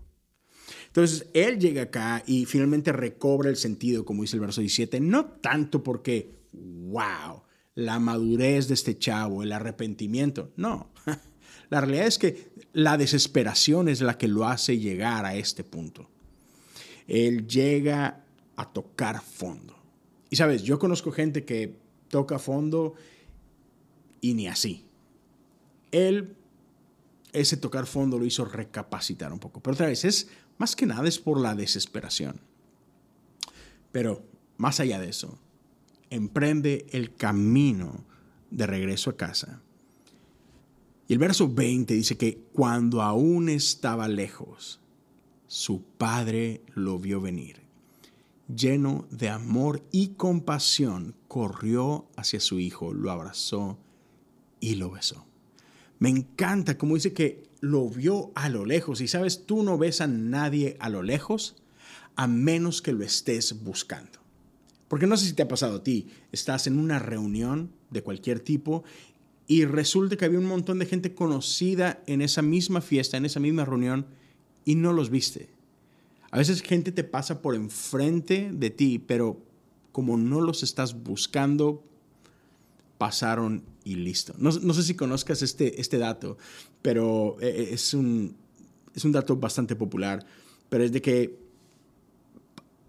Entonces, 0.87 1.27
él 1.35 1.59
llega 1.59 1.83
acá 1.83 2.23
y 2.25 2.45
finalmente 2.45 2.91
recobra 2.91 3.51
el 3.51 3.57
sentido, 3.57 4.05
como 4.05 4.23
dice 4.23 4.37
el 4.37 4.41
verso 4.41 4.59
17, 4.59 4.99
no 5.01 5.25
tanto 5.25 5.83
porque, 5.83 6.47
wow, 6.51 7.43
la 7.75 7.99
madurez 7.99 8.67
de 8.67 8.73
este 8.73 8.97
chavo, 8.97 9.43
el 9.43 9.51
arrepentimiento, 9.51 10.51
no. 10.55 10.91
La 11.69 11.81
realidad 11.81 12.07
es 12.07 12.17
que 12.17 12.53
la 12.73 12.97
desesperación 12.97 13.87
es 13.87 14.01
la 14.01 14.17
que 14.17 14.27
lo 14.27 14.47
hace 14.47 14.79
llegar 14.79 15.25
a 15.25 15.35
este 15.35 15.63
punto. 15.63 16.09
Él 17.07 17.47
llega 17.47 18.23
a 18.55 18.71
tocar 18.71 19.21
fondo. 19.21 19.75
Y 20.29 20.35
sabes, 20.35 20.63
yo 20.63 20.79
conozco 20.79 21.11
gente 21.11 21.45
que 21.45 21.77
toca 22.09 22.39
fondo 22.39 22.95
y 24.21 24.33
ni 24.33 24.47
así. 24.47 24.85
Él, 25.91 26.35
ese 27.31 27.57
tocar 27.57 27.85
fondo 27.85 28.17
lo 28.17 28.25
hizo 28.25 28.45
recapacitar 28.45 29.31
un 29.31 29.39
poco. 29.39 29.61
Pero 29.61 29.73
otra 29.73 29.87
vez, 29.87 30.05
es 30.05 30.29
más 30.57 30.75
que 30.75 30.85
nada 30.85 31.07
es 31.07 31.19
por 31.19 31.39
la 31.39 31.55
desesperación. 31.55 32.39
Pero 33.91 34.23
más 34.57 34.79
allá 34.79 34.99
de 34.99 35.09
eso, 35.09 35.37
emprende 36.09 36.85
el 36.91 37.13
camino 37.15 38.03
de 38.51 38.67
regreso 38.67 39.09
a 39.09 39.17
casa. 39.17 39.61
Y 41.07 41.13
el 41.13 41.19
verso 41.19 41.47
20 41.47 41.93
dice 41.93 42.17
que 42.17 42.39
cuando 42.51 43.01
aún 43.01 43.49
estaba 43.49 44.07
lejos, 44.07 44.79
su 45.47 45.83
padre 45.83 46.61
lo 46.73 46.99
vio 46.99 47.21
venir. 47.21 47.61
Lleno 48.47 49.07
de 49.09 49.29
amor 49.29 49.83
y 49.91 50.09
compasión, 50.09 51.15
corrió 51.27 52.07
hacia 52.15 52.39
su 52.39 52.59
hijo, 52.59 52.93
lo 52.93 53.11
abrazó 53.11 53.79
y 54.59 54.75
lo 54.75 54.91
besó. 54.91 55.25
Me 55.99 56.09
encanta 56.09 56.77
como 56.77 56.95
dice 56.95 57.13
que 57.13 57.43
lo 57.61 57.89
vio 57.89 58.31
a 58.35 58.49
lo 58.49 58.65
lejos. 58.65 59.01
Y 59.01 59.07
sabes, 59.07 59.45
tú 59.45 59.63
no 59.63 59.77
ves 59.77 60.01
a 60.01 60.07
nadie 60.07 60.77
a 60.79 60.89
lo 60.89 61.01
lejos 61.01 61.55
a 62.15 62.27
menos 62.27 62.81
que 62.81 62.93
lo 62.93 63.03
estés 63.03 63.63
buscando. 63.63 64.19
Porque 64.87 65.07
no 65.07 65.17
sé 65.17 65.25
si 65.25 65.33
te 65.33 65.43
ha 65.43 65.47
pasado 65.47 65.77
a 65.77 65.83
ti, 65.83 66.07
estás 66.31 66.67
en 66.67 66.77
una 66.77 66.99
reunión 66.99 67.71
de 67.89 68.03
cualquier 68.03 68.39
tipo 68.39 68.83
y 69.47 69.65
resulta 69.65 70.15
que 70.15 70.25
había 70.25 70.39
un 70.39 70.45
montón 70.45 70.79
de 70.79 70.85
gente 70.85 71.13
conocida 71.13 72.03
en 72.07 72.21
esa 72.21 72.41
misma 72.41 72.81
fiesta, 72.81 73.17
en 73.17 73.25
esa 73.25 73.39
misma 73.39 73.65
reunión, 73.65 74.05
y 74.65 74.75
no 74.75 74.91
los 74.91 75.09
viste. 75.09 75.49
A 76.31 76.39
veces 76.39 76.61
gente 76.61 76.91
te 76.91 77.03
pasa 77.03 77.41
por 77.41 77.55
enfrente 77.55 78.49
de 78.51 78.69
ti, 78.69 78.99
pero 78.99 79.39
como 79.91 80.17
no 80.17 80.41
los 80.41 80.63
estás 80.63 81.03
buscando, 81.03 81.83
pasaron 82.97 83.63
y 83.83 83.95
listo. 83.95 84.33
No, 84.37 84.51
sé 84.51 84.83
si 84.83 84.95
conozcas 84.95 85.41
este, 85.41 85.79
este 85.79 85.97
dato, 85.97 86.37
pero 86.81 87.37
eh, 87.39 87.47
eh, 87.47 87.69
es 87.71 87.93
un, 87.93 88.35
es 88.93 89.05
un 89.05 89.11
dato 89.11 89.37
bastante 89.37 89.75
popular, 89.75 90.25
pero 90.69 90.83
es 90.83 90.91
de 90.91 91.01
que 91.01 91.39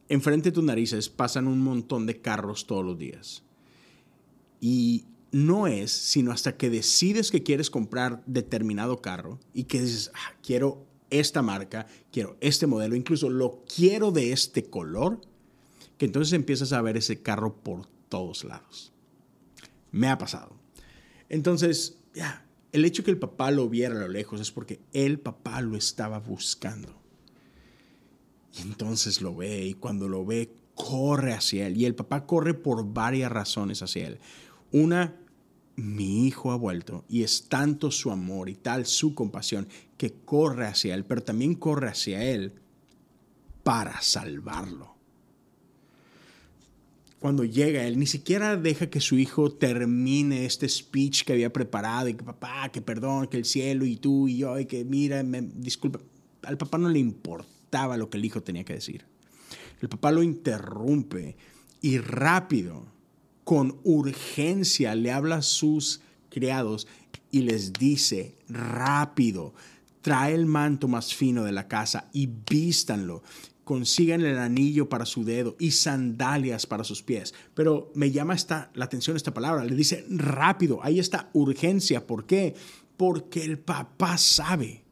enfrente 0.08 0.50
de 0.50 0.54
tus 0.54 0.64
narices 0.64 1.08
pasan 1.08 1.46
un 1.46 1.60
montón 1.60 2.06
de 2.06 2.20
carros 2.20 2.66
todos 2.66 2.84
los 2.84 2.98
días. 2.98 3.42
Y 4.60 5.04
no 5.32 5.66
es 5.66 5.92
sino 5.92 6.32
hasta 6.32 6.56
que 6.56 6.70
decides 6.70 7.30
que 7.30 7.42
quieres 7.42 7.68
comprar 7.68 8.22
determinado 8.26 9.02
carro 9.02 9.38
y 9.52 9.64
que 9.64 9.82
dices, 9.82 10.10
ah, 10.14 10.34
quiero 10.42 10.85
esta 11.10 11.42
marca, 11.42 11.86
quiero 12.12 12.36
este 12.40 12.66
modelo, 12.66 12.96
incluso 12.96 13.30
lo 13.30 13.64
quiero 13.64 14.10
de 14.10 14.32
este 14.32 14.64
color, 14.64 15.20
que 15.98 16.06
entonces 16.06 16.32
empiezas 16.32 16.72
a 16.72 16.82
ver 16.82 16.96
ese 16.96 17.22
carro 17.22 17.56
por 17.56 17.86
todos 18.08 18.44
lados. 18.44 18.92
Me 19.92 20.08
ha 20.08 20.18
pasado. 20.18 20.56
Entonces, 21.28 21.98
ya, 22.14 22.46
el 22.72 22.84
hecho 22.84 23.04
que 23.04 23.10
el 23.10 23.18
papá 23.18 23.50
lo 23.50 23.68
viera 23.68 23.94
a 23.94 24.00
lo 24.00 24.08
lejos 24.08 24.40
es 24.40 24.50
porque 24.50 24.80
el 24.92 25.18
papá 25.18 25.60
lo 25.60 25.76
estaba 25.76 26.18
buscando. 26.18 26.94
Y 28.58 28.62
entonces 28.62 29.20
lo 29.20 29.34
ve 29.34 29.64
y 29.66 29.74
cuando 29.74 30.08
lo 30.08 30.24
ve, 30.24 30.52
corre 30.74 31.32
hacia 31.32 31.66
él. 31.66 31.76
Y 31.76 31.86
el 31.86 31.94
papá 31.94 32.26
corre 32.26 32.54
por 32.54 32.92
varias 32.92 33.30
razones 33.32 33.82
hacia 33.82 34.06
él. 34.06 34.18
Una, 34.72 35.16
mi 35.76 36.26
hijo 36.26 36.50
ha 36.50 36.56
vuelto 36.56 37.04
y 37.08 37.22
es 37.22 37.48
tanto 37.48 37.90
su 37.90 38.10
amor 38.10 38.48
y 38.48 38.54
tal 38.54 38.86
su 38.86 39.14
compasión 39.14 39.68
que 39.96 40.12
corre 40.24 40.66
hacia 40.66 40.94
él, 40.94 41.04
pero 41.04 41.22
también 41.22 41.54
corre 41.54 41.88
hacia 41.88 42.24
él 42.24 42.54
para 43.62 44.00
salvarlo. 44.00 44.96
Cuando 47.18 47.44
llega 47.44 47.84
él, 47.84 47.98
ni 47.98 48.06
siquiera 48.06 48.56
deja 48.56 48.88
que 48.88 49.00
su 49.00 49.18
hijo 49.18 49.50
termine 49.50 50.44
este 50.44 50.68
speech 50.68 51.24
que 51.24 51.32
había 51.32 51.52
preparado 51.52 52.08
y 52.08 52.14
que 52.14 52.24
papá, 52.24 52.70
que 52.70 52.80
perdón, 52.80 53.26
que 53.26 53.36
el 53.36 53.44
cielo 53.44 53.84
y 53.84 53.96
tú 53.96 54.28
y 54.28 54.38
yo 54.38 54.58
y 54.58 54.66
que 54.66 54.84
mira, 54.84 55.22
me, 55.22 55.42
disculpa. 55.42 56.00
Al 56.42 56.56
papá 56.56 56.78
no 56.78 56.88
le 56.88 56.98
importaba 56.98 57.96
lo 57.96 58.08
que 58.08 58.18
el 58.18 58.24
hijo 58.24 58.42
tenía 58.42 58.64
que 58.64 58.74
decir. 58.74 59.04
El 59.80 59.88
papá 59.88 60.12
lo 60.12 60.22
interrumpe 60.22 61.36
y 61.82 61.98
rápido 61.98 62.86
con 63.46 63.78
urgencia 63.84 64.96
le 64.96 65.12
habla 65.12 65.36
a 65.36 65.42
sus 65.42 66.00
criados 66.30 66.88
y 67.30 67.42
les 67.42 67.72
dice, 67.72 68.34
rápido, 68.48 69.54
trae 70.00 70.34
el 70.34 70.46
manto 70.46 70.88
más 70.88 71.14
fino 71.14 71.44
de 71.44 71.52
la 71.52 71.68
casa 71.68 72.10
y 72.12 72.26
vístanlo. 72.26 73.22
Consigan 73.62 74.22
el 74.22 74.36
anillo 74.38 74.88
para 74.88 75.06
su 75.06 75.22
dedo 75.22 75.54
y 75.60 75.70
sandalias 75.70 76.66
para 76.66 76.82
sus 76.82 77.04
pies. 77.04 77.34
Pero 77.54 77.92
me 77.94 78.10
llama 78.10 78.34
esta, 78.34 78.72
la 78.74 78.86
atención 78.86 79.16
esta 79.16 79.32
palabra. 79.32 79.64
Le 79.64 79.76
dice 79.76 80.04
rápido. 80.08 80.80
Ahí 80.82 80.98
está 80.98 81.30
urgencia. 81.32 82.04
¿Por 82.04 82.26
qué? 82.26 82.56
Porque 82.96 83.44
el 83.44 83.60
papá 83.60 84.18
sabe 84.18 84.85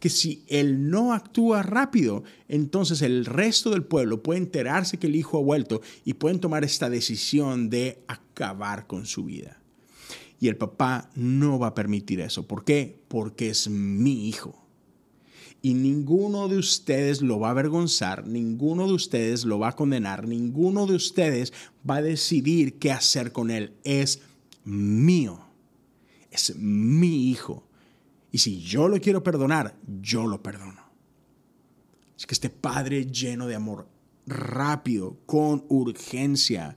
que 0.00 0.10
si 0.10 0.44
él 0.48 0.90
no 0.90 1.12
actúa 1.12 1.62
rápido, 1.62 2.24
entonces 2.48 3.02
el 3.02 3.24
resto 3.24 3.70
del 3.70 3.84
pueblo 3.84 4.22
puede 4.22 4.40
enterarse 4.40 4.98
que 4.98 5.06
el 5.06 5.16
hijo 5.16 5.38
ha 5.38 5.42
vuelto 5.42 5.80
y 6.04 6.14
pueden 6.14 6.40
tomar 6.40 6.64
esta 6.64 6.90
decisión 6.90 7.70
de 7.70 8.02
acabar 8.08 8.86
con 8.86 9.06
su 9.06 9.24
vida. 9.24 9.60
Y 10.40 10.48
el 10.48 10.56
papá 10.56 11.10
no 11.14 11.58
va 11.58 11.68
a 11.68 11.74
permitir 11.74 12.20
eso. 12.20 12.46
¿Por 12.46 12.64
qué? 12.64 13.02
Porque 13.08 13.50
es 13.50 13.68
mi 13.68 14.28
hijo. 14.28 14.68
Y 15.60 15.74
ninguno 15.74 16.48
de 16.48 16.56
ustedes 16.56 17.20
lo 17.20 17.40
va 17.40 17.48
a 17.48 17.50
avergonzar, 17.50 18.26
ninguno 18.26 18.86
de 18.86 18.92
ustedes 18.92 19.44
lo 19.44 19.58
va 19.58 19.70
a 19.70 19.76
condenar, 19.76 20.28
ninguno 20.28 20.86
de 20.86 20.94
ustedes 20.94 21.52
va 21.88 21.96
a 21.96 22.02
decidir 22.02 22.78
qué 22.78 22.92
hacer 22.92 23.32
con 23.32 23.50
él. 23.50 23.72
Es 23.82 24.20
mío. 24.64 25.40
Es 26.30 26.54
mi 26.56 27.30
hijo. 27.30 27.67
Y 28.30 28.38
si 28.38 28.60
yo 28.60 28.88
lo 28.88 29.00
quiero 29.00 29.22
perdonar, 29.22 29.76
yo 30.00 30.26
lo 30.26 30.42
perdono. 30.42 30.82
Es 32.16 32.26
que 32.26 32.34
este 32.34 32.50
Padre 32.50 33.06
lleno 33.06 33.46
de 33.46 33.54
amor, 33.54 33.88
rápido, 34.26 35.18
con 35.24 35.64
urgencia, 35.68 36.76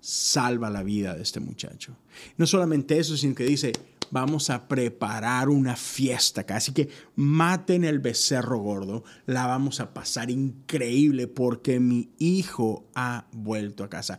salva 0.00 0.70
la 0.70 0.82
vida 0.82 1.14
de 1.14 1.22
este 1.22 1.40
muchacho. 1.40 1.96
No 2.36 2.46
solamente 2.46 2.98
eso, 2.98 3.16
sino 3.16 3.34
que 3.34 3.44
dice, 3.44 3.72
vamos 4.10 4.50
a 4.50 4.68
preparar 4.68 5.48
una 5.48 5.76
fiesta 5.76 6.42
acá. 6.42 6.56
Así 6.56 6.72
que 6.72 6.88
maten 7.16 7.84
el 7.84 7.98
becerro 7.98 8.58
gordo, 8.58 9.04
la 9.26 9.46
vamos 9.46 9.80
a 9.80 9.92
pasar 9.92 10.30
increíble 10.30 11.26
porque 11.26 11.80
mi 11.80 12.10
hijo 12.18 12.88
ha 12.94 13.26
vuelto 13.32 13.84
a 13.84 13.90
casa. 13.90 14.18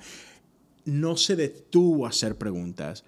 No 0.86 1.18
se 1.18 1.36
detuvo 1.36 2.06
a 2.06 2.10
hacer 2.10 2.38
preguntas. 2.38 3.04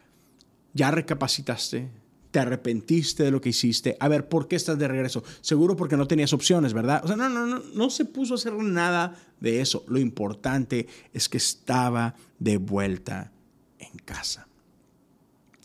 ¿Ya 0.74 0.92
recapacitaste? 0.92 1.90
Te 2.32 2.40
arrepentiste 2.40 3.24
de 3.24 3.32
lo 3.32 3.42
que 3.42 3.50
hiciste. 3.50 3.98
A 4.00 4.08
ver, 4.08 4.28
¿por 4.28 4.48
qué 4.48 4.56
estás 4.56 4.80
de 4.80 4.88
regreso? 4.88 5.24
Seguro 5.42 5.76
porque 5.76 5.98
no 5.98 6.08
tenías 6.08 6.34
opciones, 6.34 6.74
¿verdad? 6.74 7.02
O 7.04 7.08
sea, 7.08 7.16
no, 7.16 7.30
no, 7.30 7.46
no, 7.46 7.60
no 7.60 7.90
se 7.90 8.06
puso 8.06 8.34
a 8.34 8.38
hacer 8.38 8.54
nada 8.54 9.16
de 9.40 9.62
eso. 9.62 9.84
Lo 9.88 10.00
importante 10.00 10.88
es 11.14 11.30
que 11.30 11.38
estaba 11.38 12.16
de 12.40 12.58
vuelta 12.58 13.32
en 13.80 14.00
casa. 14.00 14.48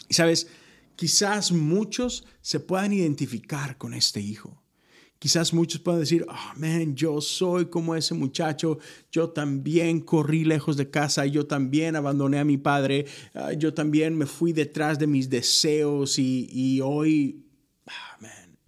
Y 0.08 0.14
sabes, 0.14 0.48
quizás 0.96 1.52
muchos 1.52 2.26
se 2.40 2.60
puedan 2.60 2.92
identificar 2.92 3.78
con 3.78 3.94
este 3.94 4.20
hijo. 4.20 4.62
Quizás 5.18 5.54
muchos 5.54 5.80
puedan 5.80 6.00
decir, 6.00 6.26
oh, 6.28 6.58
man, 6.58 6.94
yo 6.94 7.20
soy 7.22 7.66
como 7.66 7.94
ese 7.94 8.12
muchacho, 8.12 8.78
yo 9.10 9.30
también 9.30 10.00
corrí 10.00 10.44
lejos 10.44 10.76
de 10.76 10.90
casa, 10.90 11.24
yo 11.24 11.46
también 11.46 11.96
abandoné 11.96 12.38
a 12.38 12.44
mi 12.44 12.58
padre, 12.58 13.06
ah, 13.34 13.54
yo 13.54 13.72
también 13.72 14.16
me 14.16 14.26
fui 14.26 14.52
detrás 14.52 14.98
de 14.98 15.06
mis 15.06 15.30
deseos 15.30 16.18
y, 16.18 16.80
hoy, 16.82 17.46
oh, 17.86 18.22
man, 18.22 18.58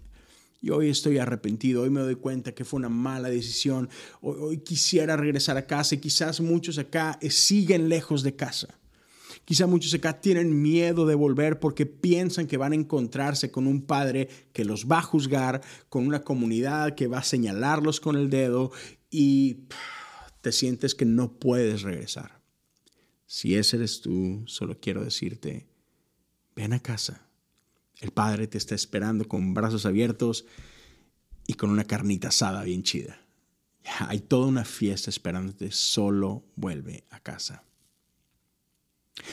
y 0.62 0.70
hoy 0.70 0.88
estoy 0.88 1.18
arrepentido, 1.18 1.82
hoy 1.82 1.90
me 1.90 2.00
doy 2.00 2.16
cuenta 2.16 2.54
que 2.54 2.64
fue 2.64 2.78
una 2.78 2.88
mala 2.88 3.28
decisión, 3.28 3.90
hoy, 4.22 4.36
hoy 4.40 4.58
quisiera 4.58 5.18
regresar 5.18 5.58
a 5.58 5.66
casa 5.66 5.96
y 5.96 5.98
quizás 5.98 6.40
muchos 6.40 6.78
acá 6.78 7.18
siguen 7.28 7.90
lejos 7.90 8.22
de 8.22 8.34
casa. 8.34 8.77
Quizá 9.48 9.66
muchos 9.66 9.94
acá 9.94 10.20
tienen 10.20 10.60
miedo 10.60 11.06
de 11.06 11.14
volver 11.14 11.58
porque 11.58 11.86
piensan 11.86 12.46
que 12.46 12.58
van 12.58 12.72
a 12.72 12.74
encontrarse 12.74 13.50
con 13.50 13.66
un 13.66 13.80
padre 13.80 14.28
que 14.52 14.62
los 14.62 14.84
va 14.84 14.98
a 14.98 15.02
juzgar, 15.02 15.62
con 15.88 16.06
una 16.06 16.22
comunidad 16.22 16.94
que 16.94 17.06
va 17.06 17.20
a 17.20 17.24
señalarlos 17.24 17.98
con 17.98 18.16
el 18.16 18.28
dedo 18.28 18.72
y 19.10 19.60
te 20.42 20.52
sientes 20.52 20.94
que 20.94 21.06
no 21.06 21.38
puedes 21.38 21.80
regresar. 21.80 22.42
Si 23.24 23.54
ese 23.54 23.76
eres 23.78 24.02
tú, 24.02 24.42
solo 24.44 24.80
quiero 24.80 25.02
decirte, 25.02 25.66
ven 26.54 26.74
a 26.74 26.80
casa. 26.80 27.26
El 28.02 28.10
Padre 28.10 28.48
te 28.48 28.58
está 28.58 28.74
esperando 28.74 29.26
con 29.26 29.54
brazos 29.54 29.86
abiertos 29.86 30.44
y 31.46 31.54
con 31.54 31.70
una 31.70 31.84
carnita 31.84 32.28
asada 32.28 32.64
bien 32.64 32.82
chida. 32.82 33.18
Hay 34.00 34.18
toda 34.20 34.46
una 34.46 34.66
fiesta 34.66 35.08
esperándote, 35.08 35.70
solo 35.72 36.44
vuelve 36.54 37.04
a 37.08 37.20
casa. 37.20 37.64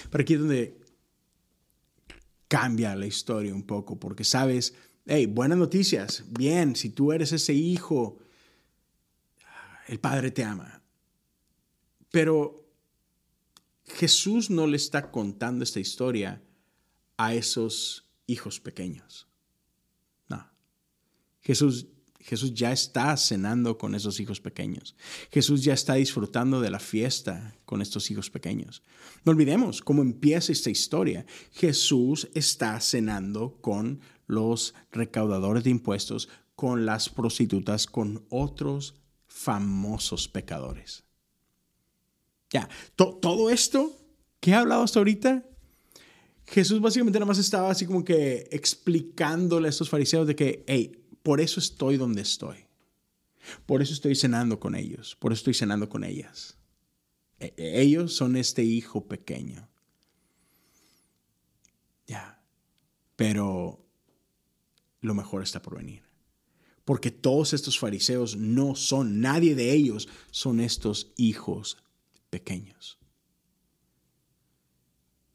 Pero 0.10 0.22
aquí 0.22 0.34
es 0.34 0.40
donde 0.40 0.80
cambia 2.48 2.96
la 2.96 3.06
historia 3.06 3.54
un 3.54 3.64
poco, 3.64 4.00
porque 4.00 4.24
sabes, 4.24 4.76
hey, 5.06 5.26
buenas 5.26 5.58
noticias, 5.58 6.24
bien, 6.30 6.76
si 6.76 6.90
tú 6.90 7.12
eres 7.12 7.32
ese 7.32 7.54
hijo, 7.54 8.18
el 9.88 10.00
Padre 10.00 10.32
te 10.32 10.44
ama. 10.44 10.82
Pero 12.12 12.66
Jesús 13.86 14.50
no 14.50 14.68
le 14.68 14.78
está 14.78 15.12
contando 15.12 15.64
esta 15.64 15.80
historia 15.80 16.42
a 17.18 17.34
esos 17.34 18.10
hijos 18.28 18.60
pequeños. 18.60 19.28
No. 20.28 20.50
Jesús, 21.42 21.88
Jesús 22.26 22.56
ya 22.56 22.72
está 22.72 23.16
cenando 23.18 23.78
con 23.78 23.94
esos 23.94 24.20
hijos 24.20 24.42
pequeños. 24.42 24.96
Jesús 25.32 25.64
ya 25.64 25.76
está 25.76 25.94
disfrutando 25.94 26.60
de 26.60 26.72
la 26.72 26.80
fiesta 26.80 27.56
con 27.66 27.84
estos 27.84 28.10
hijos 28.10 28.32
pequeños. 28.32 28.82
No 29.24 29.32
olvidemos 29.32 29.82
cómo 29.82 30.02
empieza 30.02 30.52
esta 30.52 30.72
historia. 30.72 31.28
Jesús 31.52 32.28
está 32.34 32.80
cenando 32.82 33.60
con 33.62 34.02
los 34.26 34.74
recaudadores 34.92 35.64
de 35.64 35.70
impuestos, 35.70 36.28
con 36.56 36.88
las 36.88 37.10
prostitutas, 37.10 37.86
con 37.86 38.26
otros 38.30 38.96
famosos 39.28 40.28
pecadores. 40.28 41.04
Ya, 42.50 42.68
todo 42.96 43.52
esto 43.52 43.96
que 44.40 44.50
he 44.50 44.56
hablado 44.56 44.82
hasta 44.82 44.98
ahorita, 44.98 45.46
Jesús 46.48 46.82
básicamente 46.82 47.20
nada 47.20 47.28
más 47.28 47.38
estaba 47.38 47.70
así 47.70 47.86
como 47.86 48.04
que 48.04 48.48
explicándole 48.52 49.68
a 49.68 49.70
estos 49.70 49.90
fariseos 49.90 50.26
de 50.26 50.36
que, 50.36 50.64
hey, 50.66 51.05
por 51.26 51.42
eso 51.42 51.60
estoy 51.60 51.98
donde 51.98 52.22
estoy. 52.22 52.68
Por 53.66 53.82
eso 53.82 53.94
estoy 53.94 54.14
cenando 54.14 54.60
con 54.60 54.76
ellos. 54.76 55.16
Por 55.16 55.32
eso 55.32 55.40
estoy 55.40 55.56
cenando 55.56 55.90
con 55.90 56.04
ellas. 56.04 56.56
E, 57.40 57.52
e, 57.58 57.82
ellos 57.82 58.16
son 58.16 58.36
este 58.36 58.64
hijo 58.64 59.08
pequeño. 59.08 59.68
Ya. 62.06 62.44
Pero 63.16 63.84
lo 65.02 65.16
mejor 65.16 65.42
está 65.42 65.64
por 65.64 65.78
venir. 65.78 66.04
Porque 66.84 67.10
todos 67.10 67.54
estos 67.54 67.80
fariseos 67.80 68.36
no 68.36 68.76
son, 68.76 69.20
nadie 69.20 69.56
de 69.56 69.74
ellos 69.74 70.08
son 70.30 70.60
estos 70.60 71.12
hijos 71.18 71.80
pequeños. 72.30 73.00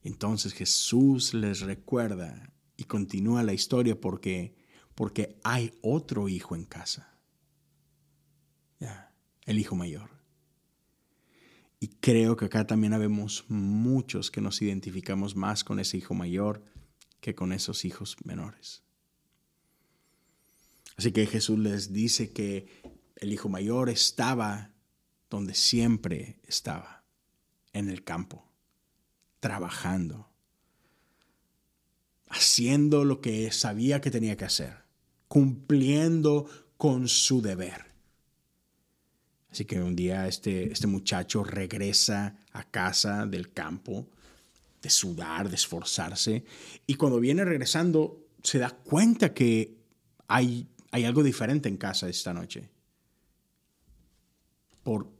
Entonces 0.04 0.52
Jesús 0.52 1.34
les 1.34 1.62
recuerda 1.62 2.52
y 2.76 2.84
continúa 2.84 3.42
la 3.42 3.54
historia 3.54 4.00
porque, 4.00 4.54
porque 5.00 5.40
hay 5.44 5.72
otro 5.80 6.28
hijo 6.28 6.54
en 6.54 6.66
casa. 6.66 7.16
Ya, 8.78 9.14
el 9.46 9.58
hijo 9.58 9.74
mayor. 9.74 10.10
Y 11.78 11.88
creo 11.88 12.36
que 12.36 12.44
acá 12.44 12.66
también 12.66 12.92
habemos 12.92 13.46
muchos 13.48 14.30
que 14.30 14.42
nos 14.42 14.60
identificamos 14.60 15.36
más 15.36 15.64
con 15.64 15.80
ese 15.80 15.96
hijo 15.96 16.12
mayor 16.12 16.62
que 17.22 17.34
con 17.34 17.54
esos 17.54 17.86
hijos 17.86 18.18
menores. 18.24 18.82
Así 20.98 21.12
que 21.12 21.24
Jesús 21.24 21.58
les 21.58 21.94
dice 21.94 22.34
que 22.34 22.66
el 23.16 23.32
hijo 23.32 23.48
mayor 23.48 23.88
estaba 23.88 24.74
donde 25.30 25.54
siempre 25.54 26.42
estaba, 26.46 27.06
en 27.72 27.88
el 27.88 28.04
campo 28.04 28.52
trabajando, 29.40 30.30
haciendo 32.28 33.06
lo 33.06 33.22
que 33.22 33.50
sabía 33.50 34.02
que 34.02 34.10
tenía 34.10 34.36
que 34.36 34.44
hacer, 34.44 34.89
cumpliendo 35.30 36.46
con 36.76 37.06
su 37.06 37.40
deber. 37.40 37.84
Así 39.48 39.64
que 39.64 39.80
un 39.80 39.94
día 39.94 40.26
este, 40.26 40.72
este 40.72 40.88
muchacho 40.88 41.44
regresa 41.44 42.36
a 42.52 42.64
casa 42.64 43.26
del 43.26 43.52
campo, 43.52 44.08
de 44.82 44.90
sudar, 44.90 45.48
de 45.48 45.54
esforzarse, 45.54 46.44
y 46.84 46.94
cuando 46.96 47.20
viene 47.20 47.44
regresando 47.44 48.26
se 48.42 48.58
da 48.58 48.70
cuenta 48.70 49.32
que 49.32 49.78
hay, 50.26 50.66
hay 50.90 51.04
algo 51.04 51.22
diferente 51.22 51.68
en 51.68 51.76
casa 51.76 52.08
esta 52.08 52.34
noche. 52.34 52.68
Por, 54.82 55.12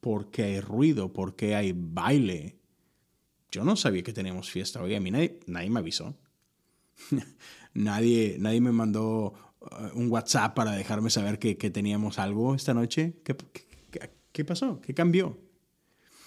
porque 0.00 0.44
hay 0.44 0.60
ruido, 0.60 1.12
porque 1.12 1.54
hay 1.54 1.74
baile, 1.76 2.56
yo 3.50 3.64
no 3.64 3.76
sabía 3.76 4.02
que 4.02 4.14
teníamos 4.14 4.50
fiesta 4.50 4.82
hoy. 4.82 4.94
A 4.94 5.00
mí 5.00 5.10
nadie, 5.10 5.40
me 5.46 5.78
avisó. 5.78 6.16
nadie, 7.74 8.36
nadie 8.38 8.62
me 8.62 8.72
mandó 8.72 9.47
un 9.94 10.10
WhatsApp 10.10 10.54
para 10.54 10.72
dejarme 10.72 11.10
saber 11.10 11.38
que, 11.38 11.54
teníamos 11.70 12.18
algo 12.18 12.54
esta 12.54 12.74
noche. 12.74 13.20
¿Qué, 13.24 13.36
¿Qué, 14.32 14.44
pasó? 14.44 14.80
¿Qué 14.80 14.94
cambió? 14.94 15.38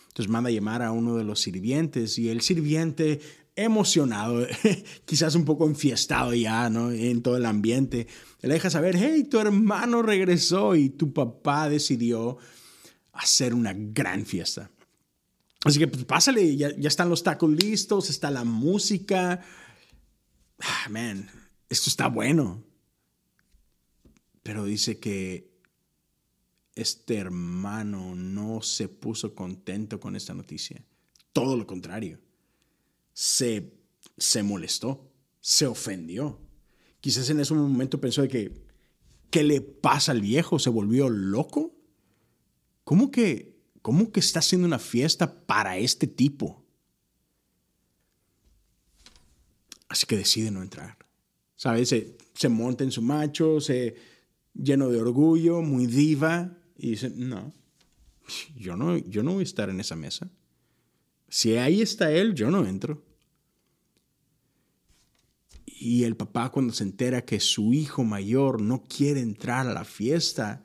Entonces 0.10 0.30
manda 0.30 0.50
a 0.50 0.52
llamar 0.52 0.82
a 0.82 0.91
uno 0.91 1.15
de 1.15 1.24
los 1.24 1.39
sirvientes 1.39 2.17
y 2.17 2.30
el 2.30 2.41
sirviente 2.41 3.22
emocionado, 3.56 4.46
quizás 5.06 5.36
un 5.36 5.46
poco 5.46 5.65
enfiestado 5.65 6.34
ya, 6.34 6.70
¿no? 6.70 6.91
En 6.91 7.22
todo 7.22 7.38
el 7.38 7.46
ambiente, 7.46 8.08
le 8.41 8.54
deja 8.54 8.70
saber, 8.70 8.96
hey, 8.98 9.24
tu 9.30 9.39
hermano 9.39 10.02
regresó 10.02 10.76
y 10.76 10.89
tu 10.89 11.13
papá 11.13 11.70
decidió 11.70 12.38
hacer 13.13 13.54
una 13.54 13.74
gran 13.74 14.26
fiesta. 14.26 14.72
Así 15.63 15.80
que 15.80 15.88
pues, 15.88 16.06
pásale, 16.06 16.56
ya, 16.56 16.70
están 16.70 17.10
los 17.10 17.24
tacos 17.24 17.52
listos, 17.52 18.10
está 18.10 18.32
la 18.32 18.44
música. 18.44 19.41
Ah, 20.60 20.89
man, 20.89 21.30
esto 21.70 21.89
está 21.89 22.08
bueno. 22.08 22.63
Pero 24.43 24.65
dice 24.65 24.99
que 24.99 25.51
este 26.75 27.17
hermano 27.17 28.15
no 28.15 28.62
se 28.62 28.88
puso 28.88 29.36
contento 29.36 29.99
con 29.99 30.15
esta 30.15 30.34
noticia. 30.34 30.84
Todo 31.34 31.56
lo 31.56 31.67
contrario. 31.67 32.19
Se, 33.13 33.73
se 34.17 34.43
molestó, 34.43 35.12
se 35.39 35.67
ofendió. 35.67 36.39
Quizás 36.99 37.30
en 37.30 37.39
ese 37.39 37.54
momento 37.54 37.99
pensó 38.01 38.21
de 38.21 38.27
que, 38.27 38.65
¿qué 39.30 39.43
le 39.43 39.62
pasa 39.62 40.12
al 40.12 40.21
viejo? 40.21 40.60
¿Se 40.60 40.69
volvió 40.69 41.10
loco? 41.10 41.75
¿Cómo 42.84 43.12
que 43.12 43.51
¿Cómo 43.82 44.12
que 44.12 44.19
está 44.19 44.39
haciendo 44.39 44.67
una 44.67 44.80
fiesta 44.80 45.45
para 45.45 45.77
este 45.77 46.06
tipo? 46.06 46.63
Así 49.88 50.06
que 50.06 50.17
decide 50.17 50.51
no 50.51 50.62
entrar. 50.62 50.97
¿Sabes? 51.56 51.89
Se, 51.89 52.49
monta 52.49 52.84
en 52.84 52.91
su 52.91 53.01
macho, 53.01 53.60
se 53.60 53.95
lleno 54.54 54.90
de 54.90 55.00
orgullo, 55.00 55.62
muy 55.62 55.88
diva, 55.88 56.58
y 56.78 56.92
dice, 56.92 57.12
no, 57.16 57.54
yo 58.56 58.76
no, 58.76 58.98
yo 58.98 59.24
no 59.24 59.34
voy 59.34 59.42
a 59.42 59.44
estar 59.44 59.70
en 59.70 59.80
esa 59.80 59.96
mesa. 59.96 60.30
Si 61.30 61.56
ahí 61.58 61.82
está 61.82 62.12
él, 62.12 62.34
yo 62.34 62.52
no 62.52 62.66
entro. 62.66 63.06
Y 65.66 66.04
el 66.04 66.16
papá 66.16 66.52
cuando 66.52 66.74
se 66.74 66.84
entera 66.84 67.26
que 67.26 67.40
su 67.40 67.74
hijo 67.74 68.04
mayor 68.04 68.62
no 68.62 68.84
quiere 68.84 69.22
entrar 69.22 69.68
a 69.68 69.74
la 69.74 69.86
fiesta, 69.86 70.64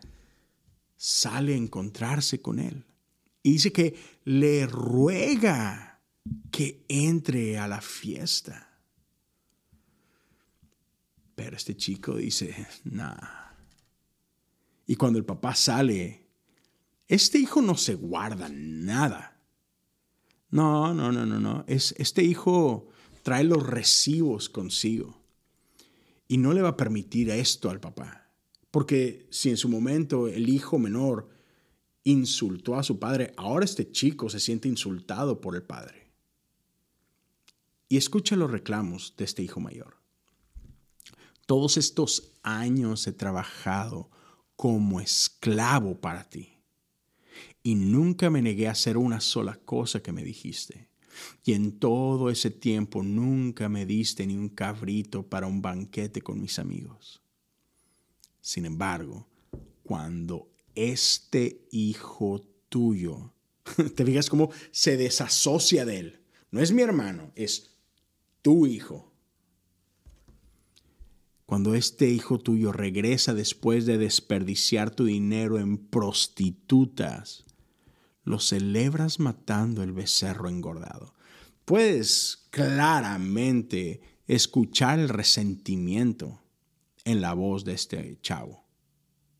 sale 0.97 1.55
a 1.55 1.57
encontrarse 1.57 2.41
con 2.41 2.59
él. 2.59 2.85
Y 3.43 3.53
dice 3.53 3.73
que 3.73 3.95
le 4.25 4.67
ruega 4.67 6.03
que 6.51 6.85
entre 6.89 7.59
a 7.59 7.69
la 7.69 7.81
fiesta. 7.81 8.81
Pero 11.35 11.57
este 11.57 11.77
chico 11.77 12.17
dice, 12.17 12.67
nah. 12.85 13.46
Y 14.87 14.97
cuando 14.97 15.19
el 15.19 15.25
papá 15.25 15.55
sale, 15.55 16.27
este 17.09 17.39
hijo 17.39 17.61
no 17.61 17.77
se 17.77 17.95
guarda 17.95 18.49
nada. 18.51 19.41
No, 20.51 20.95
no, 20.95 21.13
no, 21.13 21.27
no, 21.27 21.41
no. 21.41 21.65
Es, 21.67 21.95
este 21.99 22.23
hijo 22.23 22.89
trae 23.23 23.45
los 23.45 23.67
recibos 23.67 24.49
consigo. 24.49 25.21
Y 26.29 26.39
no 26.39 26.53
le 26.53 26.63
va 26.63 26.71
a 26.71 26.77
permitir 26.77 27.31
esto 27.31 27.71
al 27.71 27.81
papá. 27.81 28.31
Porque 28.71 29.27
si 29.31 29.51
en 29.51 29.57
su 29.57 29.69
momento 29.69 30.29
el 30.29 30.49
hijo 30.49 30.79
menor 30.79 31.29
insultó 32.05 32.77
a 32.77 32.83
su 32.83 32.99
padre, 32.99 33.33
ahora 33.37 33.65
este 33.65 33.91
chico 33.91 34.29
se 34.29 34.39
siente 34.39 34.69
insultado 34.69 35.41
por 35.41 35.57
el 35.57 35.63
padre. 35.63 36.13
Y 37.89 37.97
escucha 37.97 38.37
los 38.37 38.51
reclamos 38.51 39.15
de 39.17 39.25
este 39.25 39.43
hijo 39.43 39.61
mayor. 39.61 39.97
Todos 41.47 41.77
estos 41.77 42.33
años 42.43 43.07
he 43.07 43.13
trabajado 43.13 44.11
como 44.57 45.01
esclavo 45.01 46.01
para 46.01 46.29
ti 46.29 46.57
y 47.63 47.75
nunca 47.75 48.31
me 48.31 48.43
negué 48.43 48.69
a 48.69 48.73
hacer 48.73 48.97
una 48.97 49.21
sola 49.21 49.57
cosa 49.65 50.01
que 50.01 50.13
me 50.13 50.23
dijiste. 50.23 50.89
Y 51.45 51.55
en 51.55 51.81
todo 51.81 52.31
ese 52.31 52.51
tiempo 52.51 53.03
nunca 53.03 53.69
me 53.69 53.87
diste 53.87 54.27
ni 54.27 54.37
un 54.37 54.51
cabrito 54.51 55.25
para 55.25 55.49
un 55.49 55.63
banquete 55.63 56.23
con 56.23 56.41
mis 56.41 56.61
amigos. 56.61 57.23
Sin 58.41 58.67
embargo, 58.67 59.27
cuando 59.83 60.49
este 60.77 61.67
hijo 61.73 62.41
tuyo. 62.69 63.33
Te 63.97 64.05
fijas 64.05 64.31
cómo 64.31 64.51
se 64.71 64.97
desasocia 64.97 65.85
de 65.85 65.99
él. 65.99 66.21
No 66.53 66.61
es 66.61 66.71
mi 66.71 66.83
hermano, 66.83 67.33
es 67.35 67.71
tu 68.43 68.67
hijo. 68.67 69.13
Cuando 71.47 71.77
este 71.77 72.11
hijo 72.11 72.41
tuyo 72.41 72.73
regresa 72.73 73.33
después 73.33 73.87
de 73.87 73.99
desperdiciar 73.99 74.91
tu 74.91 75.05
dinero 75.05 75.61
en 75.61 75.79
prostitutas, 75.79 77.45
lo 78.25 78.41
celebras 78.41 79.21
matando 79.21 79.85
el 79.85 79.93
becerro 79.93 80.49
engordado. 80.49 81.15
Puedes 81.65 82.49
claramente 82.51 84.01
escuchar 84.27 84.99
el 84.99 85.09
resentimiento 85.09 86.43
en 87.05 87.21
la 87.21 87.33
voz 87.33 87.65
de 87.65 87.75
este 87.75 88.19
chavo. 88.21 88.65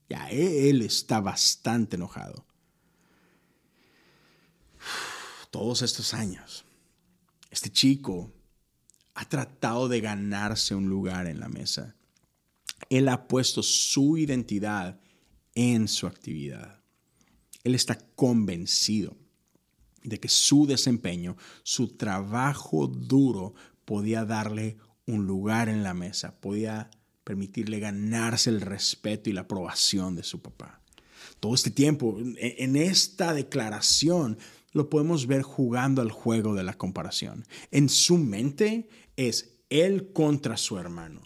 Ya 0.09 0.31
él 0.31 0.83
está 0.83 1.21
bastante 1.21 1.97
enojado. 1.97 2.47
Todos 5.51 5.83
estos 5.83 6.15
años, 6.15 6.65
este 7.51 7.71
chico 7.71 8.31
ha 9.17 9.25
tratado 9.25 9.89
de 9.89 10.03
ganarse 10.03 10.75
un 10.75 10.89
lugar 10.91 11.27
en 11.27 11.41
la 11.41 11.49
mesa. 11.49 11.97
Él 12.91 13.09
ha 13.09 13.27
puesto 13.27 13.63
su 13.63 14.19
identidad 14.19 15.01
en 15.55 15.89
su 15.89 16.07
actividad. 16.07 16.83
Él 17.65 17.75
está 17.75 17.99
convencido 18.15 19.17
de 20.05 20.21
que 20.21 20.29
su 20.29 20.67
desempeño, 20.67 21.37
su 21.63 21.97
trabajo 21.97 22.87
duro 22.87 23.55
podía 23.87 24.27
darle 24.27 24.77
un 25.07 25.27
lugar 25.27 25.71
en 25.71 25.83
la 25.83 25.95
mesa, 25.95 26.39
podía 26.39 26.91
permitirle 27.25 27.81
ganarse 27.81 28.51
el 28.51 28.61
respeto 28.61 29.31
y 29.31 29.33
la 29.33 29.43
aprobación 29.43 30.15
de 30.15 30.25
su 30.25 30.43
papá. 30.43 30.83
Todo 31.41 31.55
este 31.55 31.71
tiempo, 31.71 32.19
en 32.21 32.77
esta 32.77 33.33
declaración, 33.33 34.37
lo 34.77 34.91
podemos 34.91 35.27
ver 35.27 35.41
jugando 35.41 36.03
al 36.03 36.11
juego 36.11 36.55
de 36.55 36.63
la 36.63 36.77
comparación. 36.77 37.47
En 37.71 37.89
su 37.89 38.19
mente 38.19 38.89
es 39.17 39.57
él 39.71 40.13
contra 40.13 40.59
su 40.59 40.79
hermano. 40.79 41.23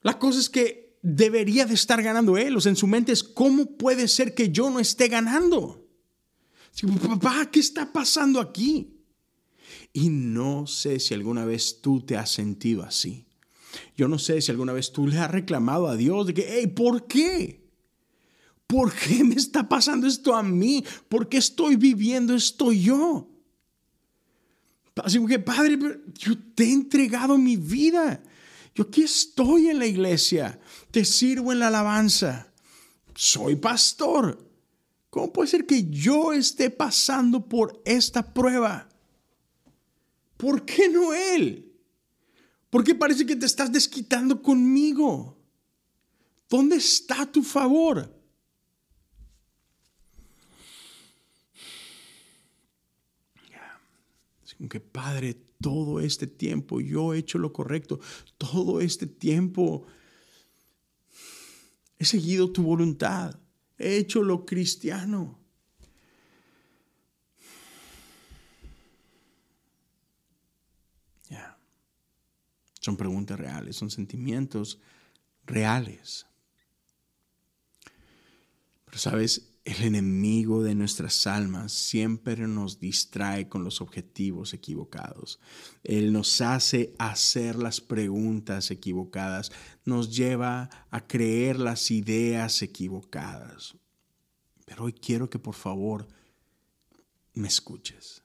La 0.00 0.18
cosa 0.18 0.40
es 0.40 0.48
que 0.48 0.98
debería 1.02 1.66
de 1.66 1.74
estar 1.74 2.02
ganando 2.02 2.38
él. 2.38 2.56
O 2.56 2.60
sea, 2.62 2.70
en 2.70 2.76
su 2.76 2.86
mente 2.86 3.12
es, 3.12 3.22
¿cómo 3.22 3.76
puede 3.76 4.08
ser 4.08 4.34
que 4.34 4.50
yo 4.50 4.70
no 4.70 4.80
esté 4.80 5.08
ganando? 5.08 5.86
Papá, 7.06 7.50
¿qué 7.52 7.60
está 7.60 7.92
pasando 7.92 8.40
aquí? 8.40 8.98
Y 9.92 10.08
no 10.08 10.66
sé 10.66 10.98
si 10.98 11.12
alguna 11.12 11.44
vez 11.44 11.82
tú 11.82 12.00
te 12.00 12.16
has 12.16 12.30
sentido 12.30 12.82
así. 12.82 13.26
Yo 13.98 14.08
no 14.08 14.18
sé 14.18 14.40
si 14.40 14.50
alguna 14.50 14.72
vez 14.72 14.92
tú 14.92 15.06
le 15.06 15.18
has 15.18 15.30
reclamado 15.30 15.88
a 15.88 15.96
Dios 15.96 16.26
de 16.26 16.32
que, 16.32 16.46
hey, 16.48 16.68
¿por 16.68 17.06
qué? 17.06 17.61
¿Por 18.72 18.90
qué 18.90 19.22
me 19.22 19.34
está 19.34 19.68
pasando 19.68 20.06
esto 20.06 20.34
a 20.34 20.42
mí? 20.42 20.82
¿Por 21.10 21.28
qué 21.28 21.36
estoy 21.36 21.76
viviendo 21.76 22.34
esto 22.34 22.72
yo? 22.72 23.28
Así 24.96 25.22
que, 25.26 25.38
Padre, 25.38 25.78
yo 26.14 26.38
te 26.54 26.64
he 26.64 26.72
entregado 26.72 27.36
mi 27.36 27.58
vida. 27.58 28.22
Yo 28.74 28.84
aquí 28.84 29.02
estoy 29.02 29.68
en 29.68 29.78
la 29.78 29.84
iglesia. 29.84 30.58
Te 30.90 31.04
sirvo 31.04 31.52
en 31.52 31.58
la 31.58 31.66
alabanza. 31.66 32.50
Soy 33.14 33.56
pastor. 33.56 34.42
¿Cómo 35.10 35.30
puede 35.34 35.50
ser 35.50 35.66
que 35.66 35.90
yo 35.90 36.32
esté 36.32 36.70
pasando 36.70 37.46
por 37.46 37.82
esta 37.84 38.32
prueba? 38.32 38.88
¿Por 40.38 40.64
qué 40.64 40.88
no 40.88 41.12
Él? 41.12 41.74
¿Por 42.70 42.84
qué 42.84 42.94
parece 42.94 43.26
que 43.26 43.36
te 43.36 43.44
estás 43.44 43.70
desquitando 43.70 44.40
conmigo? 44.40 45.36
¿Dónde 46.48 46.76
está 46.76 47.30
tu 47.30 47.42
favor? 47.42 48.21
Que 54.68 54.80
Padre, 54.80 55.34
todo 55.60 56.00
este 56.00 56.26
tiempo 56.26 56.80
yo 56.80 57.14
he 57.14 57.18
hecho 57.18 57.38
lo 57.38 57.52
correcto, 57.52 58.00
todo 58.38 58.80
este 58.80 59.06
tiempo 59.06 59.86
he 61.98 62.04
seguido 62.04 62.50
tu 62.50 62.62
voluntad 62.62 63.38
he 63.82 63.96
hecho 63.96 64.22
lo 64.22 64.46
cristiano. 64.46 65.38
Ya. 71.28 71.58
Son 72.80 72.96
preguntas 72.96 73.38
reales, 73.38 73.76
son 73.76 73.90
sentimientos 73.90 74.78
reales. 75.44 76.26
Pero 78.84 78.98
sabes, 78.98 79.51
el 79.64 79.84
enemigo 79.84 80.62
de 80.62 80.74
nuestras 80.74 81.26
almas 81.26 81.72
siempre 81.72 82.48
nos 82.48 82.80
distrae 82.80 83.48
con 83.48 83.62
los 83.62 83.80
objetivos 83.80 84.54
equivocados. 84.54 85.38
Él 85.84 86.12
nos 86.12 86.40
hace 86.40 86.94
hacer 86.98 87.56
las 87.56 87.80
preguntas 87.80 88.72
equivocadas, 88.72 89.52
nos 89.84 90.14
lleva 90.14 90.68
a 90.90 91.06
creer 91.06 91.60
las 91.60 91.92
ideas 91.92 92.60
equivocadas. 92.62 93.76
Pero 94.64 94.84
hoy 94.84 94.94
quiero 94.94 95.30
que 95.30 95.38
por 95.38 95.54
favor 95.54 96.08
me 97.34 97.46
escuches. 97.46 98.22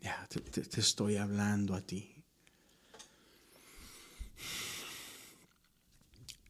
Ya, 0.00 0.24
te, 0.28 0.40
te 0.40 0.80
estoy 0.80 1.16
hablando 1.16 1.74
a 1.74 1.80
ti. 1.80 2.12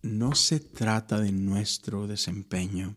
No 0.02 0.34
se 0.34 0.60
trata 0.60 1.20
de 1.20 1.32
nuestro 1.32 2.06
desempeño 2.06 2.96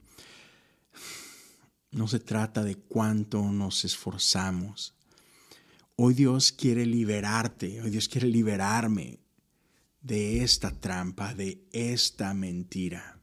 no 1.91 2.07
se 2.07 2.19
trata 2.19 2.63
de 2.63 2.75
cuánto 2.75 3.51
nos 3.51 3.85
esforzamos. 3.85 4.95
Hoy 5.95 6.13
Dios 6.13 6.51
quiere 6.51 6.85
liberarte, 6.85 7.81
hoy 7.81 7.89
Dios 7.89 8.07
quiere 8.07 8.27
liberarme 8.27 9.19
de 10.01 10.43
esta 10.43 10.71
trampa, 10.79 11.33
de 11.33 11.67
esta 11.71 12.33
mentira. 12.33 13.19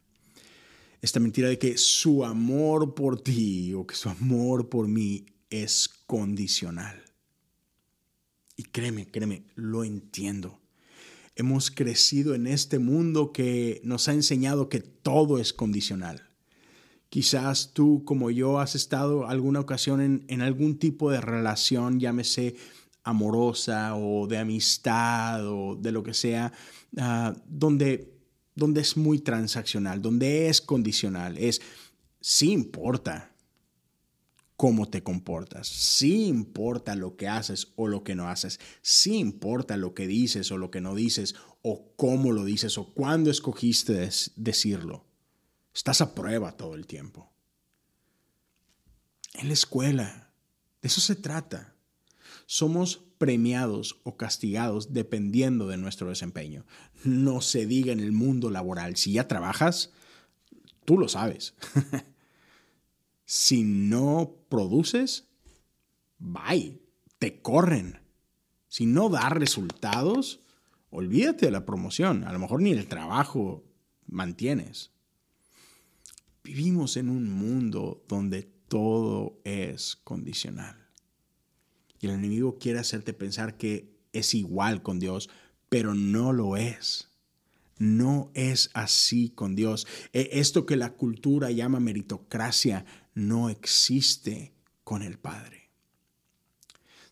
Esta 1.01 1.21
mentira 1.21 1.49
de 1.49 1.59
que 1.59 1.79
su 1.79 2.25
amor 2.25 2.95
por 2.95 3.21
ti 3.21 3.73
o 3.75 3.87
que 3.87 3.95
su 3.95 4.09
amor 4.09 4.69
por 4.69 4.89
mí 4.89 5.27
es 5.49 5.89
condicional. 6.07 7.03
Y 8.57 8.65
créeme, 8.65 9.07
créeme, 9.07 9.47
lo 9.55 9.85
entiendo. 9.85 10.61
Hemos 11.35 11.71
crecido 11.71 12.35
en 12.35 12.47
este 12.47 12.79
mundo 12.79 13.33
que 13.33 13.81
nos 13.85 14.09
ha 14.09 14.15
enseñado 14.15 14.69
que 14.69 14.81
todo 14.81 15.39
es 15.39 15.53
condicional. 15.53 16.26
Quizás 17.09 17.73
tú, 17.73 18.03
como 18.05 18.31
yo, 18.31 18.59
has 18.59 18.75
estado 18.75 19.29
alguna 19.29 19.61
ocasión 19.61 20.25
en, 20.29 20.41
algún 20.43 20.79
tipo 20.79 21.11
de 21.11 21.21
relación, 21.21 22.01
llámese 22.01 22.57
amorosa 23.05 23.95
o 23.95 24.27
de 24.27 24.39
amistad 24.39 25.47
o 25.47 25.77
de 25.77 25.93
lo 25.93 26.03
que 26.03 26.15
sea, 26.15 26.53
ah, 26.99 27.35
donde, 27.47 28.13
donde 28.55 28.81
es 28.81 28.97
muy 28.97 29.21
transaccional, 29.21 30.03
donde 30.03 30.49
es 30.49 30.61
condicional, 30.61 31.39
es 31.39 31.63
sí 32.21 32.51
importa 32.51 33.33
cómo 34.57 34.89
te 34.89 35.03
comportas, 35.03 35.69
sí 35.69 36.27
importa 36.27 36.97
lo 36.97 37.17
que 37.17 37.29
haces 37.29 37.73
o 37.77 37.87
lo 37.87 38.03
que 38.03 38.15
no 38.15 38.29
haces, 38.29 38.59
sí 38.83 39.17
importa 39.19 39.77
lo 39.77 39.95
que 39.95 40.07
dices 40.07 40.51
o 40.51 40.59
lo 40.59 40.71
que 40.71 40.81
no 40.81 40.95
dices, 40.95 41.35
o 41.63 41.93
cómo 41.97 42.33
lo 42.33 42.45
dices 42.45 42.79
o 42.79 42.93
cuándo 42.93 43.31
escogiste 43.31 44.11
decirlo. 44.37 45.06
Estás 45.77 46.01
a 46.01 46.15
prueba 46.15 46.53
todo 46.53 46.75
el 46.75 46.87
tiempo. 46.87 47.31
En 49.35 49.49
la 49.49 49.53
escuela, 49.53 50.31
de 50.81 50.89
eso 50.89 51.03
se 51.03 51.15
trata. 51.15 51.75
Somos 52.47 53.05
premiados 53.19 54.01
o 54.03 54.17
castigados 54.17 54.95
dependiendo 54.95 55.69
de 55.69 55.77
nuestro 55.77 56.09
desempeño. 56.09 56.65
No 57.05 57.43
se 57.43 57.67
diga 57.67 57.93
en 57.93 58.01
el 58.01 58.13
mundo 58.13 58.49
laboral, 58.49 58.97
si 58.97 59.13
ya 59.13 59.29
trabajas, 59.29 59.93
tú 60.87 60.97
lo 60.97 61.09
sabes. 61.09 61.53
si 63.27 63.63
no 63.63 64.35
produces, 64.49 65.29
bye, 66.19 66.81
te 67.19 67.43
corren. 67.43 68.01
Si 68.69 68.87
no 68.87 69.11
da 69.11 69.29
resultados, 69.29 70.41
olvídate 70.89 71.45
de 71.45 71.53
la 71.53 71.67
promoción. 71.67 72.25
A 72.25 72.33
lo 72.33 72.39
mejor 72.39 72.63
ni 72.63 72.71
el 72.71 72.87
trabajo 72.87 73.63
mantienes. 74.07 74.96
Vivimos 76.47 76.97
en 76.97 77.09
un 77.09 77.29
mundo 77.29 78.05
donde 78.07 78.45
todo 78.69 79.41
es 79.43 79.97
condicional. 79.97 80.77
Y 81.99 82.07
el 82.07 82.13
enemigo 82.13 82.57
quiere 82.61 82.79
hacerte 82.79 83.13
pensar 83.13 83.57
que 83.57 83.99
es 84.13 84.33
igual 84.33 84.81
con 84.81 85.01
Dios, 85.01 85.29
pero 85.69 85.93
no 85.93 86.33
lo 86.33 86.57
es. 86.57 87.11
No 87.79 88.31
es 88.35 88.71
así 88.75 89.31
con 89.31 89.57
Dios. 89.57 89.89
E, 90.13 90.31
esto 90.35 90.67
que 90.67 90.77
la 90.77 90.93
cultura 90.93 91.51
llama 91.51 91.81
meritocracia 91.81 92.85
no 93.15 93.51
existe 93.51 94.55
con 94.85 95.03
el 95.03 95.19
Padre. 95.19 95.71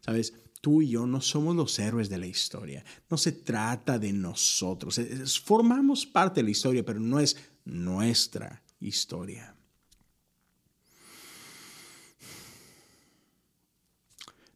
Sabes, 0.00 0.32
tú 0.60 0.80
y 0.80 0.90
yo 0.90 1.08
no 1.08 1.20
somos 1.20 1.56
los 1.56 1.76
héroes 1.80 2.08
de 2.08 2.18
la 2.18 2.26
historia. 2.26 2.84
No 3.10 3.18
se 3.18 3.32
trata 3.32 3.98
de 3.98 4.12
nosotros. 4.12 5.00
formamos 5.42 6.06
parte 6.06 6.38
de 6.38 6.44
la 6.44 6.50
historia, 6.50 6.84
pero 6.84 7.00
no 7.00 7.18
es 7.18 7.36
nuestra 7.64 8.63
historia. 8.88 9.54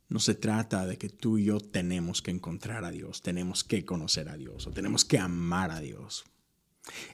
No 0.09 0.21
se 0.21 0.35
trata 0.35 0.87
de 0.87 0.97
que 0.97 1.11
tú 1.11 1.37
y 1.37 1.45
yo 1.45 1.61
tenemos 1.61 2.23
que 2.23 2.31
encontrar 2.31 2.85
a 2.85 2.91
Dios, 2.91 3.21
tenemos 3.21 3.63
que 3.63 3.85
conocer 3.85 4.29
a 4.29 4.37
Dios 4.37 4.67
o 4.67 4.71
tenemos 4.71 5.05
que 5.05 5.19
amar 5.19 5.71
a 5.71 5.81
Dios. 5.81 6.25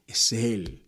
Es 0.07 0.33
Él 0.33 0.85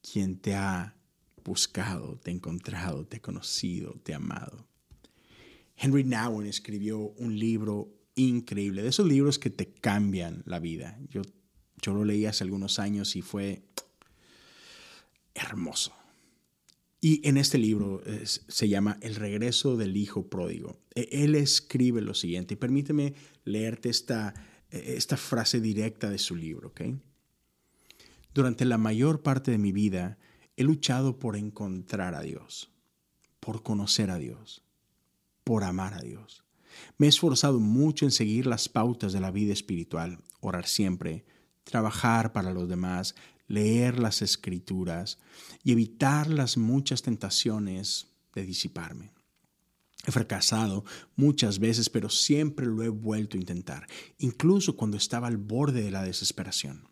quien 0.00 0.38
te 0.38 0.54
ha 0.54 0.96
buscado, 1.44 2.18
te 2.18 2.30
ha 2.30 2.34
encontrado, 2.34 3.06
te 3.06 3.18
ha 3.18 3.22
conocido, 3.22 4.00
te 4.02 4.14
ha 4.14 4.16
amado. 4.16 4.66
Henry 5.76 6.04
Nouwen 6.04 6.46
escribió 6.46 6.98
un 6.98 7.38
libro 7.38 7.92
increíble, 8.14 8.82
de 8.82 8.88
esos 8.88 9.06
libros 9.06 9.38
que 9.38 9.50
te 9.50 9.72
cambian 9.72 10.42
la 10.46 10.60
vida. 10.60 10.98
Yo, 11.10 11.22
yo 11.82 11.92
lo 11.92 12.04
leí 12.04 12.26
hace 12.26 12.44
algunos 12.44 12.78
años 12.78 13.16
y 13.16 13.22
fue 13.22 13.64
hermoso. 15.34 15.92
Y 17.00 17.20
en 17.28 17.36
este 17.36 17.58
libro 17.58 18.02
se 18.24 18.68
llama 18.68 18.96
El 19.02 19.16
regreso 19.16 19.76
del 19.76 19.96
hijo 19.96 20.30
pródigo. 20.30 20.80
E, 20.94 21.08
él 21.12 21.34
escribe 21.34 22.00
lo 22.00 22.14
siguiente, 22.14 22.54
y 22.54 22.56
permíteme 22.56 23.14
leerte 23.44 23.90
esta, 23.90 24.32
e, 24.70 24.94
esta 24.96 25.18
frase 25.18 25.60
directa 25.60 26.08
de 26.08 26.16
su 26.18 26.34
libro. 26.34 26.72
Durante 28.32 28.64
la 28.64 28.78
mayor 28.78 29.22
parte 29.22 29.50
de 29.50 29.58
mi 29.58 29.70
vida 29.70 30.18
he 30.56 30.64
luchado 30.64 31.18
por 31.18 31.36
encontrar 31.36 32.14
a 32.14 32.22
Dios, 32.22 32.70
por 33.38 33.62
conocer 33.62 34.10
a 34.10 34.16
Dios, 34.16 34.64
por 35.44 35.64
amar 35.64 35.92
a 35.94 36.00
Dios. 36.00 36.44
Me 36.96 37.06
he 37.06 37.08
esforzado 37.10 37.60
mucho 37.60 38.06
en 38.06 38.12
seguir 38.12 38.46
las 38.46 38.68
pautas 38.68 39.12
de 39.12 39.20
la 39.20 39.30
vida 39.30 39.52
espiritual, 39.52 40.20
orar 40.40 40.66
siempre, 40.66 41.24
trabajar 41.64 42.32
para 42.32 42.52
los 42.52 42.68
demás, 42.68 43.14
leer 43.46 43.98
las 43.98 44.22
escrituras 44.22 45.18
y 45.62 45.72
evitar 45.72 46.28
las 46.28 46.56
muchas 46.56 47.02
tentaciones 47.02 48.08
de 48.34 48.44
disiparme. 48.44 49.12
He 50.06 50.12
fracasado 50.12 50.84
muchas 51.16 51.58
veces, 51.58 51.88
pero 51.88 52.10
siempre 52.10 52.66
lo 52.66 52.82
he 52.82 52.90
vuelto 52.90 53.36
a 53.36 53.40
intentar, 53.40 53.86
incluso 54.18 54.76
cuando 54.76 54.96
estaba 54.96 55.28
al 55.28 55.38
borde 55.38 55.82
de 55.82 55.90
la 55.90 56.02
desesperación. 56.02 56.88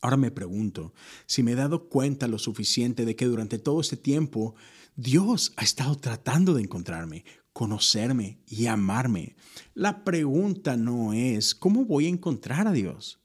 Ahora 0.00 0.16
me 0.16 0.30
pregunto 0.30 0.94
si 1.26 1.42
me 1.42 1.52
he 1.52 1.56
dado 1.56 1.88
cuenta 1.88 2.26
lo 2.26 2.38
suficiente 2.38 3.04
de 3.04 3.16
que 3.16 3.26
durante 3.26 3.58
todo 3.58 3.82
este 3.82 3.98
tiempo 3.98 4.54
Dios 4.96 5.52
ha 5.56 5.62
estado 5.62 5.94
tratando 5.96 6.54
de 6.54 6.62
encontrarme, 6.62 7.24
conocerme 7.52 8.40
y 8.46 8.66
amarme. 8.66 9.36
La 9.74 10.02
pregunta 10.02 10.76
no 10.78 11.12
es 11.12 11.54
cómo 11.54 11.84
voy 11.84 12.06
a 12.06 12.10
encontrar 12.10 12.66
a 12.66 12.72
Dios, 12.72 13.20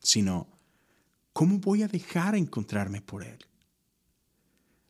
sino 0.00 0.49
cómo 1.32 1.58
voy 1.58 1.82
a 1.82 1.88
dejar 1.88 2.34
encontrarme 2.34 3.00
por 3.00 3.24
Él. 3.24 3.38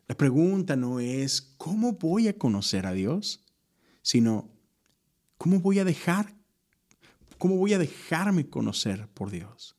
La 0.08 0.16
pregunta 0.16 0.74
no 0.74 0.98
es 0.98 1.40
cómo 1.56 1.92
voy 1.92 2.28
a 2.28 2.36
conocer 2.36 2.86
a 2.86 2.92
Dios, 2.92 3.44
sino 4.02 4.50
cómo 5.38 5.60
voy 5.60 5.78
a 5.78 5.84
dejar, 5.84 6.34
cómo 7.38 7.56
voy 7.56 7.74
a 7.74 7.78
dejarme 7.78 8.48
conocer 8.48 9.08
por 9.08 9.30
Dios. 9.30 9.76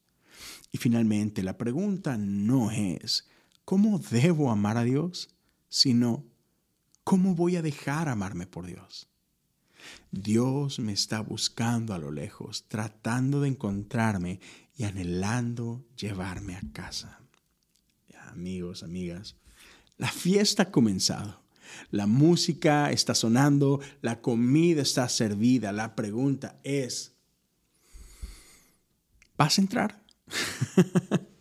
Y 0.72 0.78
finalmente, 0.78 1.44
la 1.44 1.58
pregunta 1.58 2.18
no 2.18 2.72
es 2.72 3.28
cómo 3.66 4.00
debo 4.00 4.52
amar 4.52 4.78
a 4.78 4.84
Dios, 4.84 5.30
sino 5.68 6.26
cómo 7.04 7.36
voy 7.36 7.58
a 7.58 7.62
dejar 7.62 8.08
amarme 8.08 8.48
por 8.48 8.66
Dios. 8.66 9.10
Dios 10.12 10.80
me 10.80 10.94
está 10.94 11.22
buscando 11.22 11.94
a 11.94 12.00
lo 12.00 12.12
lejos, 12.12 12.66
tratando 12.68 13.42
de 13.42 13.50
encontrarme 13.50 14.40
y 14.76 14.84
anhelando 14.84 15.86
llevarme 15.96 16.56
a 16.56 16.62
casa. 16.74 17.20
amigos, 18.30 18.82
amigas, 18.82 19.36
la 19.98 20.10
fiesta 20.10 20.64
ha 20.64 20.72
comenzado. 20.72 21.42
La 21.90 22.08
música 22.08 22.92
está 22.92 23.14
sonando, 23.16 23.80
la 24.02 24.22
comida 24.22 24.82
está 24.82 25.08
servida. 25.10 25.72
La 25.72 25.96
pregunta 25.96 26.60
es, 26.64 27.14
¿vas 29.38 29.58
a 29.58 29.62
entrar? 29.62 30.04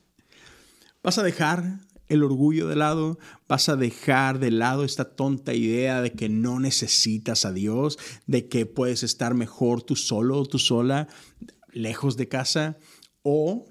¿Vas 1.03 1.19
a 1.19 1.23
dejar 1.23 1.81
el 2.09 2.23
orgullo 2.23 2.69
de 2.69 2.77
lado? 2.77 3.19
¿Vas 3.49 3.69
a 3.69 3.77
dejar 3.77 4.39
de 4.39 4.51
lado 4.51 4.85
esta 4.85 5.17
tonta 5.17 5.55
idea 5.55 6.03
de 6.03 6.13
que 6.13 6.29
no 6.29 6.61
necesitas 6.61 7.45
a 7.45 7.53
Dios, 7.53 7.99
de 8.27 8.49
que 8.49 8.67
puedes 8.67 9.03
estar 9.03 9.35
mejor 9.35 9.83
tú 9.83 9.97
solo 9.97 10.45
tú 10.45 10.59
sola, 10.59 11.09
lejos 11.73 12.17
de 12.17 12.29
casa? 12.29 12.77
¿O 13.23 13.67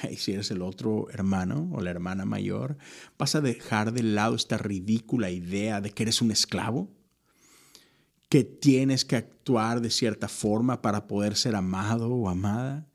si 0.16 0.32
eres 0.32 0.50
el 0.50 0.62
otro 0.62 1.08
hermano 1.10 1.70
o 1.72 1.80
la 1.80 1.90
hermana 1.90 2.24
mayor, 2.24 2.76
vas 3.18 3.34
a 3.34 3.40
dejar 3.40 3.92
de 3.92 4.02
lado 4.02 4.34
esta 4.34 4.58
ridícula 4.58 5.30
idea 5.30 5.80
de 5.80 5.90
que 5.90 6.04
eres 6.04 6.22
un 6.22 6.30
esclavo, 6.30 6.90
que 8.28 8.44
tienes 8.44 9.04
que 9.04 9.16
actuar 9.16 9.80
de 9.80 9.90
cierta 9.90 10.28
forma 10.28 10.82
para 10.82 11.06
poder 11.06 11.36
ser 11.36 11.54
amado 11.54 12.08
o 12.10 12.28
amada, 12.28 12.86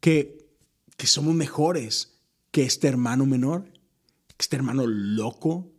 que, 0.00 0.46
que 0.96 1.06
somos 1.06 1.34
mejores 1.34 2.18
que 2.50 2.64
este 2.64 2.88
hermano 2.88 3.26
menor, 3.26 3.72
este 4.38 4.56
hermano 4.56 4.86
loco. 4.86 5.70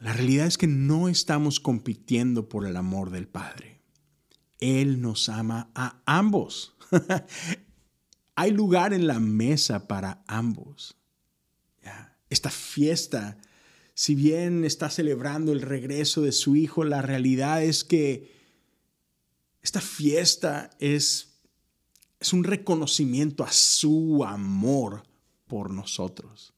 La 0.00 0.12
realidad 0.12 0.46
es 0.46 0.58
que 0.58 0.66
no 0.66 1.08
estamos 1.08 1.60
compitiendo 1.60 2.48
por 2.48 2.66
el 2.66 2.76
amor 2.76 3.10
del 3.10 3.28
Padre. 3.28 3.80
Él 4.60 5.00
nos 5.00 5.28
ama 5.28 5.70
a 5.74 6.00
ambos. 6.06 6.73
Hay 8.36 8.50
lugar 8.50 8.92
en 8.92 9.06
la 9.06 9.20
mesa 9.20 9.86
para 9.86 10.24
ambos. 10.26 10.96
Esta 12.30 12.50
fiesta, 12.50 13.38
si 13.94 14.16
bien 14.16 14.64
está 14.64 14.90
celebrando 14.90 15.52
el 15.52 15.62
regreso 15.62 16.20
de 16.22 16.32
su 16.32 16.56
hijo, 16.56 16.82
la 16.82 17.00
realidad 17.00 17.62
es 17.62 17.84
que 17.84 18.34
esta 19.62 19.80
fiesta 19.80 20.70
es, 20.80 21.38
es 22.18 22.32
un 22.32 22.42
reconocimiento 22.42 23.44
a 23.44 23.52
su 23.52 24.24
amor 24.24 25.04
por 25.46 25.70
nosotros. 25.70 26.54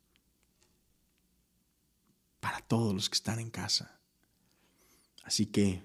Para 2.40 2.60
todos 2.60 2.94
los 2.94 3.10
que 3.10 3.16
están 3.16 3.38
en 3.38 3.50
casa. 3.50 4.00
Así 5.24 5.46
que, 5.46 5.84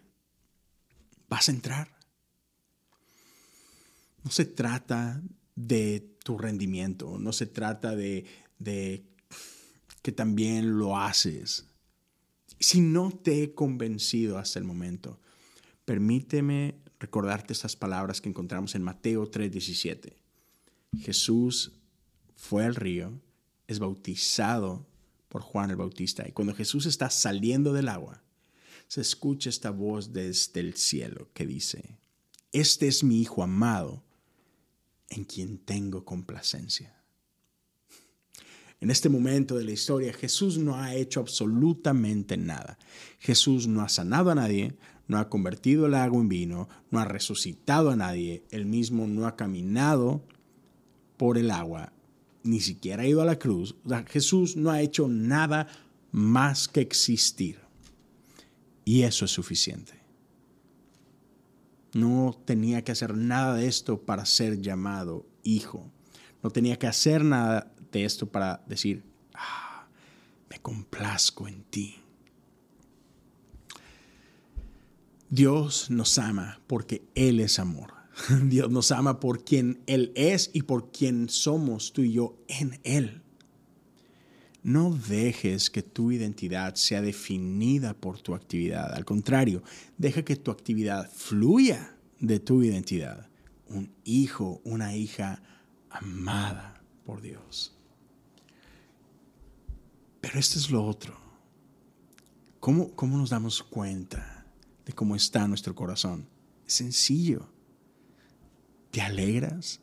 ¿vas 1.27 1.49
a 1.49 1.51
entrar? 1.51 2.00
No 4.23 4.31
se 4.31 4.45
trata 4.45 5.21
de 5.55 6.11
tu 6.23 6.37
rendimiento, 6.37 7.17
no 7.19 7.33
se 7.33 7.45
trata 7.45 7.95
de, 7.95 8.25
que 10.01 10.11
también 10.11 10.77
lo 10.77 10.97
haces. 10.97 11.65
Si 12.59 12.81
no 12.81 13.11
te 13.11 13.43
he 13.43 13.53
convencido 13.53 14.37
hasta 14.37 14.59
el 14.59 14.65
momento, 14.65 15.19
permíteme 15.85 16.75
recordarte 16.99 17.53
estas 17.53 17.75
palabras 17.75 18.21
que 18.21 18.29
encontramos 18.29 18.75
en 18.75 18.83
Mateo 18.83 19.29
3:17. 19.29 20.13
Jesús 20.99 21.71
fue 22.35 22.65
al 22.65 22.75
río, 22.75 23.19
es 23.67 23.79
bautizado 23.79 24.85
por 25.29 25.41
Juan 25.41 25.69
el 25.69 25.77
Bautista, 25.77 26.27
y 26.27 26.33
cuando 26.33 26.53
Jesús 26.53 26.85
está 26.85 27.09
saliendo 27.09 27.71
del 27.73 27.87
agua, 27.87 28.21
se 28.87 28.99
escucha 28.99 29.49
esta 29.49 29.71
voz 29.71 30.11
desde 30.11 30.59
el 30.59 30.75
cielo 30.75 31.29
que 31.33 31.47
dice, 31.47 31.97
Este 32.51 32.87
es 32.87 33.03
mi 33.03 33.21
Hijo 33.21 33.41
amado, 33.41 34.03
en 35.11 35.25
quien 35.25 35.59
tengo 35.59 36.03
complacencia. 36.03 36.95
En 38.79 38.89
este 38.89 39.09
momento 39.09 39.55
de 39.55 39.63
la 39.63 39.71
historia, 39.71 40.11
Jesús 40.11 40.57
no 40.57 40.75
ha 40.75 40.95
hecho 40.95 41.19
absolutamente 41.19 42.35
nada. 42.35 42.79
Jesús 43.19 43.67
no 43.67 43.81
ha 43.81 43.89
sanado 43.89 44.31
a 44.31 44.35
nadie, 44.35 44.73
no 45.07 45.19
ha 45.19 45.29
convertido 45.29 45.85
el 45.85 45.93
agua 45.93 46.19
en 46.19 46.29
vino, 46.29 46.67
no 46.89 46.99
ha 46.99 47.05
resucitado 47.05 47.91
a 47.91 47.95
nadie, 47.95 48.43
él 48.49 48.65
mismo 48.65 49.05
no 49.05 49.27
ha 49.27 49.35
caminado 49.35 50.23
por 51.17 51.37
el 51.37 51.51
agua, 51.51 51.93
ni 52.41 52.59
siquiera 52.59 53.03
ha 53.03 53.07
ido 53.07 53.21
a 53.21 53.25
la 53.25 53.37
cruz. 53.37 53.75
Jesús 54.07 54.55
no 54.55 54.71
ha 54.71 54.81
hecho 54.81 55.07
nada 55.07 55.67
más 56.11 56.67
que 56.67 56.81
existir. 56.81 57.59
Y 58.83 59.03
eso 59.03 59.25
es 59.25 59.31
suficiente. 59.31 60.00
No 61.93 62.39
tenía 62.45 62.83
que 62.83 62.91
hacer 62.91 63.15
nada 63.15 63.55
de 63.55 63.67
esto 63.67 64.01
para 64.01 64.25
ser 64.25 64.61
llamado 64.61 65.25
hijo. 65.43 65.91
No 66.43 66.49
tenía 66.49 66.79
que 66.79 66.87
hacer 66.87 67.23
nada 67.23 67.73
de 67.91 68.05
esto 68.05 68.27
para 68.27 68.63
decir, 68.67 69.03
ah, 69.33 69.87
me 70.49 70.59
complazco 70.59 71.47
en 71.47 71.63
ti. 71.63 71.95
Dios 75.29 75.89
nos 75.89 76.17
ama 76.17 76.59
porque 76.67 77.03
Él 77.15 77.39
es 77.39 77.59
amor. 77.59 77.93
Dios 78.43 78.69
nos 78.69 78.91
ama 78.91 79.19
por 79.19 79.43
quien 79.43 79.81
Él 79.87 80.11
es 80.15 80.49
y 80.53 80.63
por 80.63 80.91
quien 80.91 81.29
somos 81.29 81.93
tú 81.93 82.01
y 82.01 82.13
yo 82.13 82.37
en 82.47 82.79
Él. 82.83 83.20
No 84.63 84.91
dejes 84.91 85.69
que 85.71 85.81
tu 85.81 86.11
identidad 86.11 86.75
sea 86.75 87.01
definida 87.01 87.93
por 87.93 88.21
tu 88.21 88.35
actividad. 88.35 88.93
Al 88.93 89.05
contrario, 89.05 89.63
deja 89.97 90.23
que 90.23 90.35
tu 90.35 90.51
actividad 90.51 91.09
fluya 91.11 91.97
de 92.19 92.39
tu 92.39 92.61
identidad. 92.61 93.27
Un 93.67 93.91
hijo, 94.03 94.61
una 94.63 94.95
hija 94.95 95.41
amada 95.89 96.83
por 97.05 97.21
Dios. 97.21 97.75
Pero 100.19 100.39
esto 100.39 100.59
es 100.59 100.69
lo 100.69 100.85
otro. 100.85 101.17
¿Cómo, 102.59 102.91
cómo 102.91 103.17
nos 103.17 103.31
damos 103.31 103.63
cuenta 103.63 104.45
de 104.85 104.93
cómo 104.93 105.15
está 105.15 105.47
nuestro 105.47 105.73
corazón? 105.73 106.27
Es 106.67 106.73
sencillo. 106.73 107.49
¿Te 108.91 109.01
alegras 109.01 109.79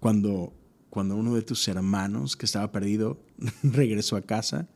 cuando 0.00 0.52
cuando 0.90 1.14
uno 1.14 1.34
de 1.34 1.42
tus 1.42 1.66
hermanos 1.68 2.36
que 2.36 2.46
estaba 2.46 2.70
perdido 2.72 3.22
regresó 3.62 4.16
a 4.16 4.22
casa? 4.22 4.68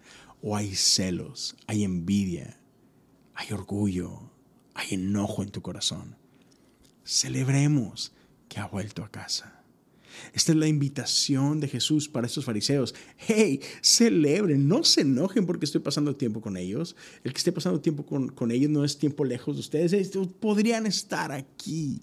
¿O 0.43 0.57
hay 0.57 0.75
celos, 0.75 1.57
hay 1.67 1.85
envidia, 1.85 2.59
hay 3.35 3.53
orgullo, 3.53 4.31
hay 4.75 4.95
enojo 4.95 5.43
en 5.43 5.51
tu 5.51 5.63
corazón? 5.63 6.17
Celebremos 7.05 8.13
que 8.49 8.61
ha 8.61 8.67
vuelto 8.67 9.03
a 9.03 9.11
casa. 9.11 9.65
Esta 10.33 10.53
es 10.53 10.59
la 10.59 10.69
invitación 10.69 11.61
de 11.61 11.69
Jesús 11.69 12.09
para 12.09 12.27
estos 12.27 12.45
fariseos. 12.45 12.95
Hey, 13.17 13.61
celebren, 13.81 14.69
no 14.69 14.85
se 14.85 15.03
enojen 15.03 15.47
porque 15.47 15.65
estoy 15.65 15.81
pasando 15.81 16.15
tiempo 16.17 16.41
con 16.41 16.57
ellos. 16.57 16.95
El 17.25 17.33
que 17.33 17.39
esté 17.39 17.53
pasando 17.53 17.81
tiempo 17.81 18.07
con, 18.07 18.29
con 18.29 18.51
ellos 18.51 18.71
no 18.71 18.85
es 18.85 18.99
tiempo 18.99 19.25
lejos 19.25 19.57
de 19.57 19.61
ustedes. 19.61 20.11
Podrían 20.41 20.87
estar 20.87 21.33
aquí. 21.33 22.01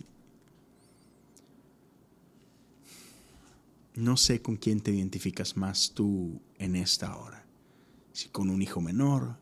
No 3.96 4.18
sé 4.18 4.42
con 4.42 4.56
quién 4.56 4.80
te 4.80 4.92
identificas 4.92 5.58
más 5.58 5.92
tú 5.94 6.42
en 6.62 6.76
esta 6.76 7.18
hora, 7.18 7.44
si 8.14 8.30
con 8.30 8.50
un 8.50 8.62
hijo 8.62 8.82
menor 8.82 9.38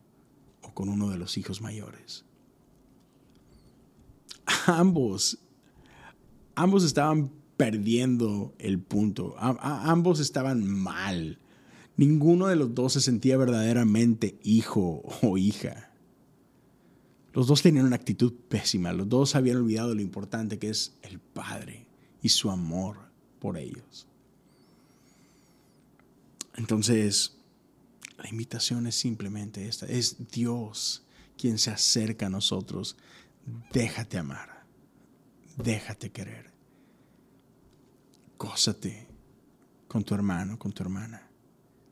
o 0.61 0.73
con 0.73 0.87
uno 0.87 1.09
de 1.09 1.17
los 1.17 1.37
hijos 1.37 1.61
mayores. 1.61 2.25
Ambos, 4.65 5.37
ambos 6.55 6.83
estaban 6.83 7.31
perdiendo 7.57 8.55
el 8.57 8.79
punto, 8.79 9.35
ambos 9.37 10.21
estaban 10.21 10.65
mal. 10.65 11.39
Ninguno 11.97 12.47
de 12.47 12.55
los 12.55 12.73
dos 12.73 12.93
se 12.93 13.01
sentía 13.01 13.35
verdaderamente 13.35 14.39
hijo 14.41 15.03
o 15.21 15.37
hija. 15.37 15.91
Los 17.33 17.47
dos 17.47 17.61
tenían 17.61 17.85
una 17.85 17.97
actitud 17.97 18.33
pésima, 18.47 18.93
los 18.93 19.09
dos 19.09 19.35
habían 19.35 19.57
olvidado 19.57 19.93
lo 19.93 20.01
importante 20.01 20.57
que 20.57 20.69
es 20.69 20.97
el 21.01 21.19
Padre 21.19 21.85
y 22.21 22.29
su 22.29 22.49
amor 22.49 22.97
por 23.39 23.57
ellos. 23.57 24.07
Entonces, 26.59 27.37
la 28.17 28.29
invitación 28.29 28.85
es 28.85 28.95
simplemente 28.95 29.65
esta. 29.69 29.85
Es 29.85 30.27
Dios 30.29 31.05
quien 31.37 31.57
se 31.57 31.71
acerca 31.71 32.25
a 32.25 32.29
nosotros. 32.29 32.97
Déjate 33.71 34.17
amar. 34.17 34.65
Déjate 35.55 36.11
querer. 36.11 36.51
Gózate 38.37 39.07
con 39.87 40.03
tu 40.03 40.13
hermano, 40.13 40.59
con 40.59 40.73
tu 40.73 40.83
hermana. 40.83 41.29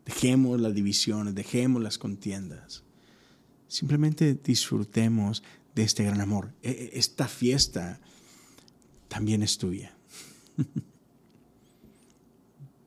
Dejemos 0.06 0.60
las 0.60 0.74
divisiones, 0.74 1.34
dejemos 1.34 1.82
las 1.82 1.98
contiendas. 1.98 2.84
Simplemente 3.70 4.34
disfrutemos 4.34 5.44
de 5.76 5.84
este 5.84 6.04
gran 6.04 6.20
amor. 6.20 6.54
E, 6.62 6.72
e, 6.72 7.00
esta 7.00 7.30
fiesta 7.30 8.02
también 9.08 9.44
es 9.44 9.58
tuya. 9.58 9.96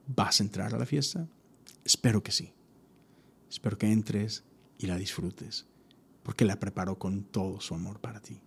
¿Vas 0.09 0.41
a 0.41 0.45
entrar 0.45 0.75
a 0.75 0.79
la 0.79 0.85
fiesta? 0.85 1.27
Espero 1.91 2.23
que 2.23 2.31
sí. 2.31 2.53
Espero 3.51 3.77
que 3.77 3.91
entres 3.91 4.45
y 4.79 4.87
la 4.87 4.97
disfrutes, 4.97 5.67
porque 6.23 6.45
la 6.45 6.61
preparó 6.61 7.01
con 7.01 7.25
todo 7.25 7.61
su 7.61 7.75
amor 7.75 7.99
para 7.99 8.21
ti. 8.21 8.43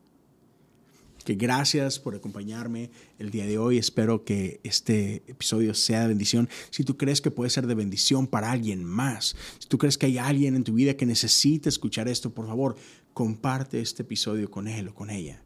Que 1.25 1.35
gracias 1.35 1.99
por 1.99 2.15
acompañarme 2.15 2.89
el 3.19 3.31
día 3.31 3.45
de 3.45 3.57
hoy. 3.57 3.77
Espero 3.77 4.23
que 4.23 4.61
este 4.63 5.23
episodio 5.27 5.73
sea 5.73 6.03
de 6.03 6.07
bendición. 6.07 6.47
Si 6.69 6.85
tú 6.85 6.95
crees 6.95 7.19
que 7.19 7.31
puede 7.31 7.49
ser 7.49 7.67
de 7.67 7.75
bendición 7.75 8.27
para 8.27 8.49
alguien 8.49 8.85
más, 8.85 9.35
si 9.59 9.67
tú 9.67 9.77
crees 9.77 9.97
que 9.97 10.05
hay 10.05 10.17
alguien 10.17 10.55
en 10.55 10.63
tu 10.63 10.75
vida 10.75 10.95
que 10.95 11.05
necesita 11.05 11.67
escuchar 11.67 12.07
esto, 12.07 12.33
por 12.33 12.47
favor, 12.47 12.77
comparte 13.13 13.81
este 13.81 14.03
episodio 14.03 14.49
con 14.49 14.69
él 14.69 14.87
o 14.87 14.95
con 14.95 15.09
ella. 15.09 15.43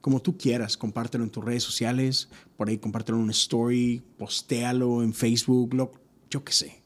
Como 0.00 0.22
tú 0.22 0.38
quieras, 0.38 0.78
compártelo 0.78 1.24
en 1.24 1.30
tus 1.30 1.44
redes 1.44 1.62
sociales, 1.62 2.30
por 2.56 2.70
ahí 2.70 2.78
compártelo 2.78 3.18
en 3.18 3.24
una 3.24 3.32
story, 3.32 4.02
postéalo 4.16 5.02
en 5.02 5.12
Facebook, 5.12 5.74
lo, 5.74 5.92
yo 6.30 6.42
qué 6.42 6.54
sé 6.54 6.81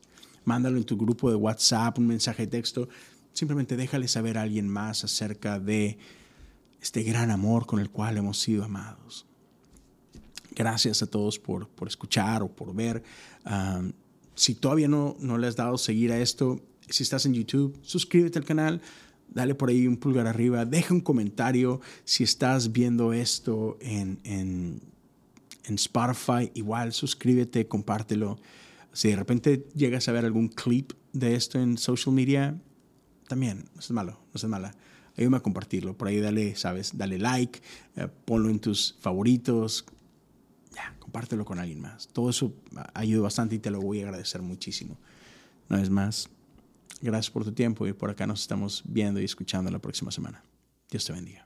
mándalo 0.47 0.78
en 0.78 0.84
tu 0.84 0.97
grupo 0.97 1.28
de 1.28 1.36
WhatsApp, 1.36 1.99
un 1.99 2.07
mensaje 2.07 2.44
de 2.44 2.49
texto. 2.49 2.88
Simplemente 3.34 3.76
déjale 3.76 4.09
saber 4.09 4.38
a 4.38 4.42
alguien 4.42 4.68
más 4.68 5.05
acerca 5.05 5.61
de 5.61 5.99
este 6.80 7.03
gran 7.03 7.30
amor 7.30 7.66
con 7.66 7.80
el 7.80 7.90
cual 7.90 8.16
hemos 8.16 8.38
sido 8.40 8.64
amados. 8.64 9.26
Gracias 10.55 11.03
a 11.03 11.07
todos 11.07 11.38
por, 11.38 11.68
por 11.68 11.88
escuchar 11.88 12.42
o 12.42 12.49
por 12.49 12.74
ver. 12.74 13.03
si 14.34 14.55
todavía 14.55 14.88
no, 14.88 15.16
no 15.18 15.36
le 15.36 15.49
has 15.49 15.57
dado 15.57 15.76
seguir 15.76 16.12
a 16.12 16.18
esto, 16.18 16.62
si 16.88 17.03
estás 17.03 17.26
en 17.26 17.34
YouTube, 17.34 17.76
suscríbete 17.82 18.38
al 18.38 18.44
canal, 18.44 18.80
dale 19.28 19.55
por 19.55 19.68
ahí 19.68 19.86
un 19.86 19.97
pulgar 19.97 20.26
arriba, 20.26 20.64
deja 20.64 20.94
un 20.94 21.01
comentario. 21.01 21.80
Si 22.05 22.22
estás 22.22 22.70
viendo 22.72 23.12
esto 23.12 23.76
en, 23.80 24.20
en, 24.22 24.80
en 25.64 25.74
Spotify, 25.74 26.51
igual 26.55 26.92
suscríbete, 26.92 27.66
compártelo. 27.66 28.38
Si 28.97 29.11
de 29.11 29.16
repente 29.16 29.68
llegas 29.74 30.09
a 30.09 30.12
ver 30.12 30.24
algún 30.24 30.49
clip 30.49 30.94
de 31.12 31.34
esto 31.34 31.61
en 31.61 31.76
social 31.76 32.14
media, 32.14 32.59
también, 33.28 33.66
no 33.74 33.80
es 33.80 33.90
malo, 33.90 34.12
no 34.12 34.32
es 34.32 34.44
mala. 34.44 34.74
Ayúdame 35.18 35.36
a 35.36 35.40
compartirlo. 35.40 35.94
Por 35.94 36.09
ahí 36.09 36.18
dale, 36.18 36.57
sabes, 36.57 36.97
dale 36.97 37.18
like, 37.18 37.61
eh, 37.97 38.09
ponlo 38.24 38.49
en 38.49 38.59
tus 38.59 38.97
favoritos. 39.01 39.84
Ya, 40.74 40.97
compártelo 40.99 41.44
con 41.44 41.59
alguien 41.59 41.82
más. 41.82 42.09
Todo 42.09 42.30
eso 42.30 42.55
ayuda 42.94 43.24
bastante 43.24 43.57
y 43.57 43.59
te 43.59 43.70
lo 43.70 43.82
voy 43.82 44.01
a 44.01 44.05
agradecer 44.05 44.40
muchísimo. 44.40 44.97
Una 45.68 45.80
vez 45.80 45.90
más, 45.90 46.30
gracias 47.03 47.30
por 47.30 47.44
tu 47.44 47.53
tiempo 47.53 47.86
y 47.86 47.92
por 47.92 48.09
acá 48.09 48.26
nos 48.26 48.40
estamos 48.40 48.82
viendo 48.86 49.20
y 49.20 49.26
escuchando 49.26 49.70
la 49.70 49.78
próxima 49.78 50.11
semana. 50.11 50.42
Dios 50.90 51.05
te 51.05 51.12
bendiga. 51.12 51.45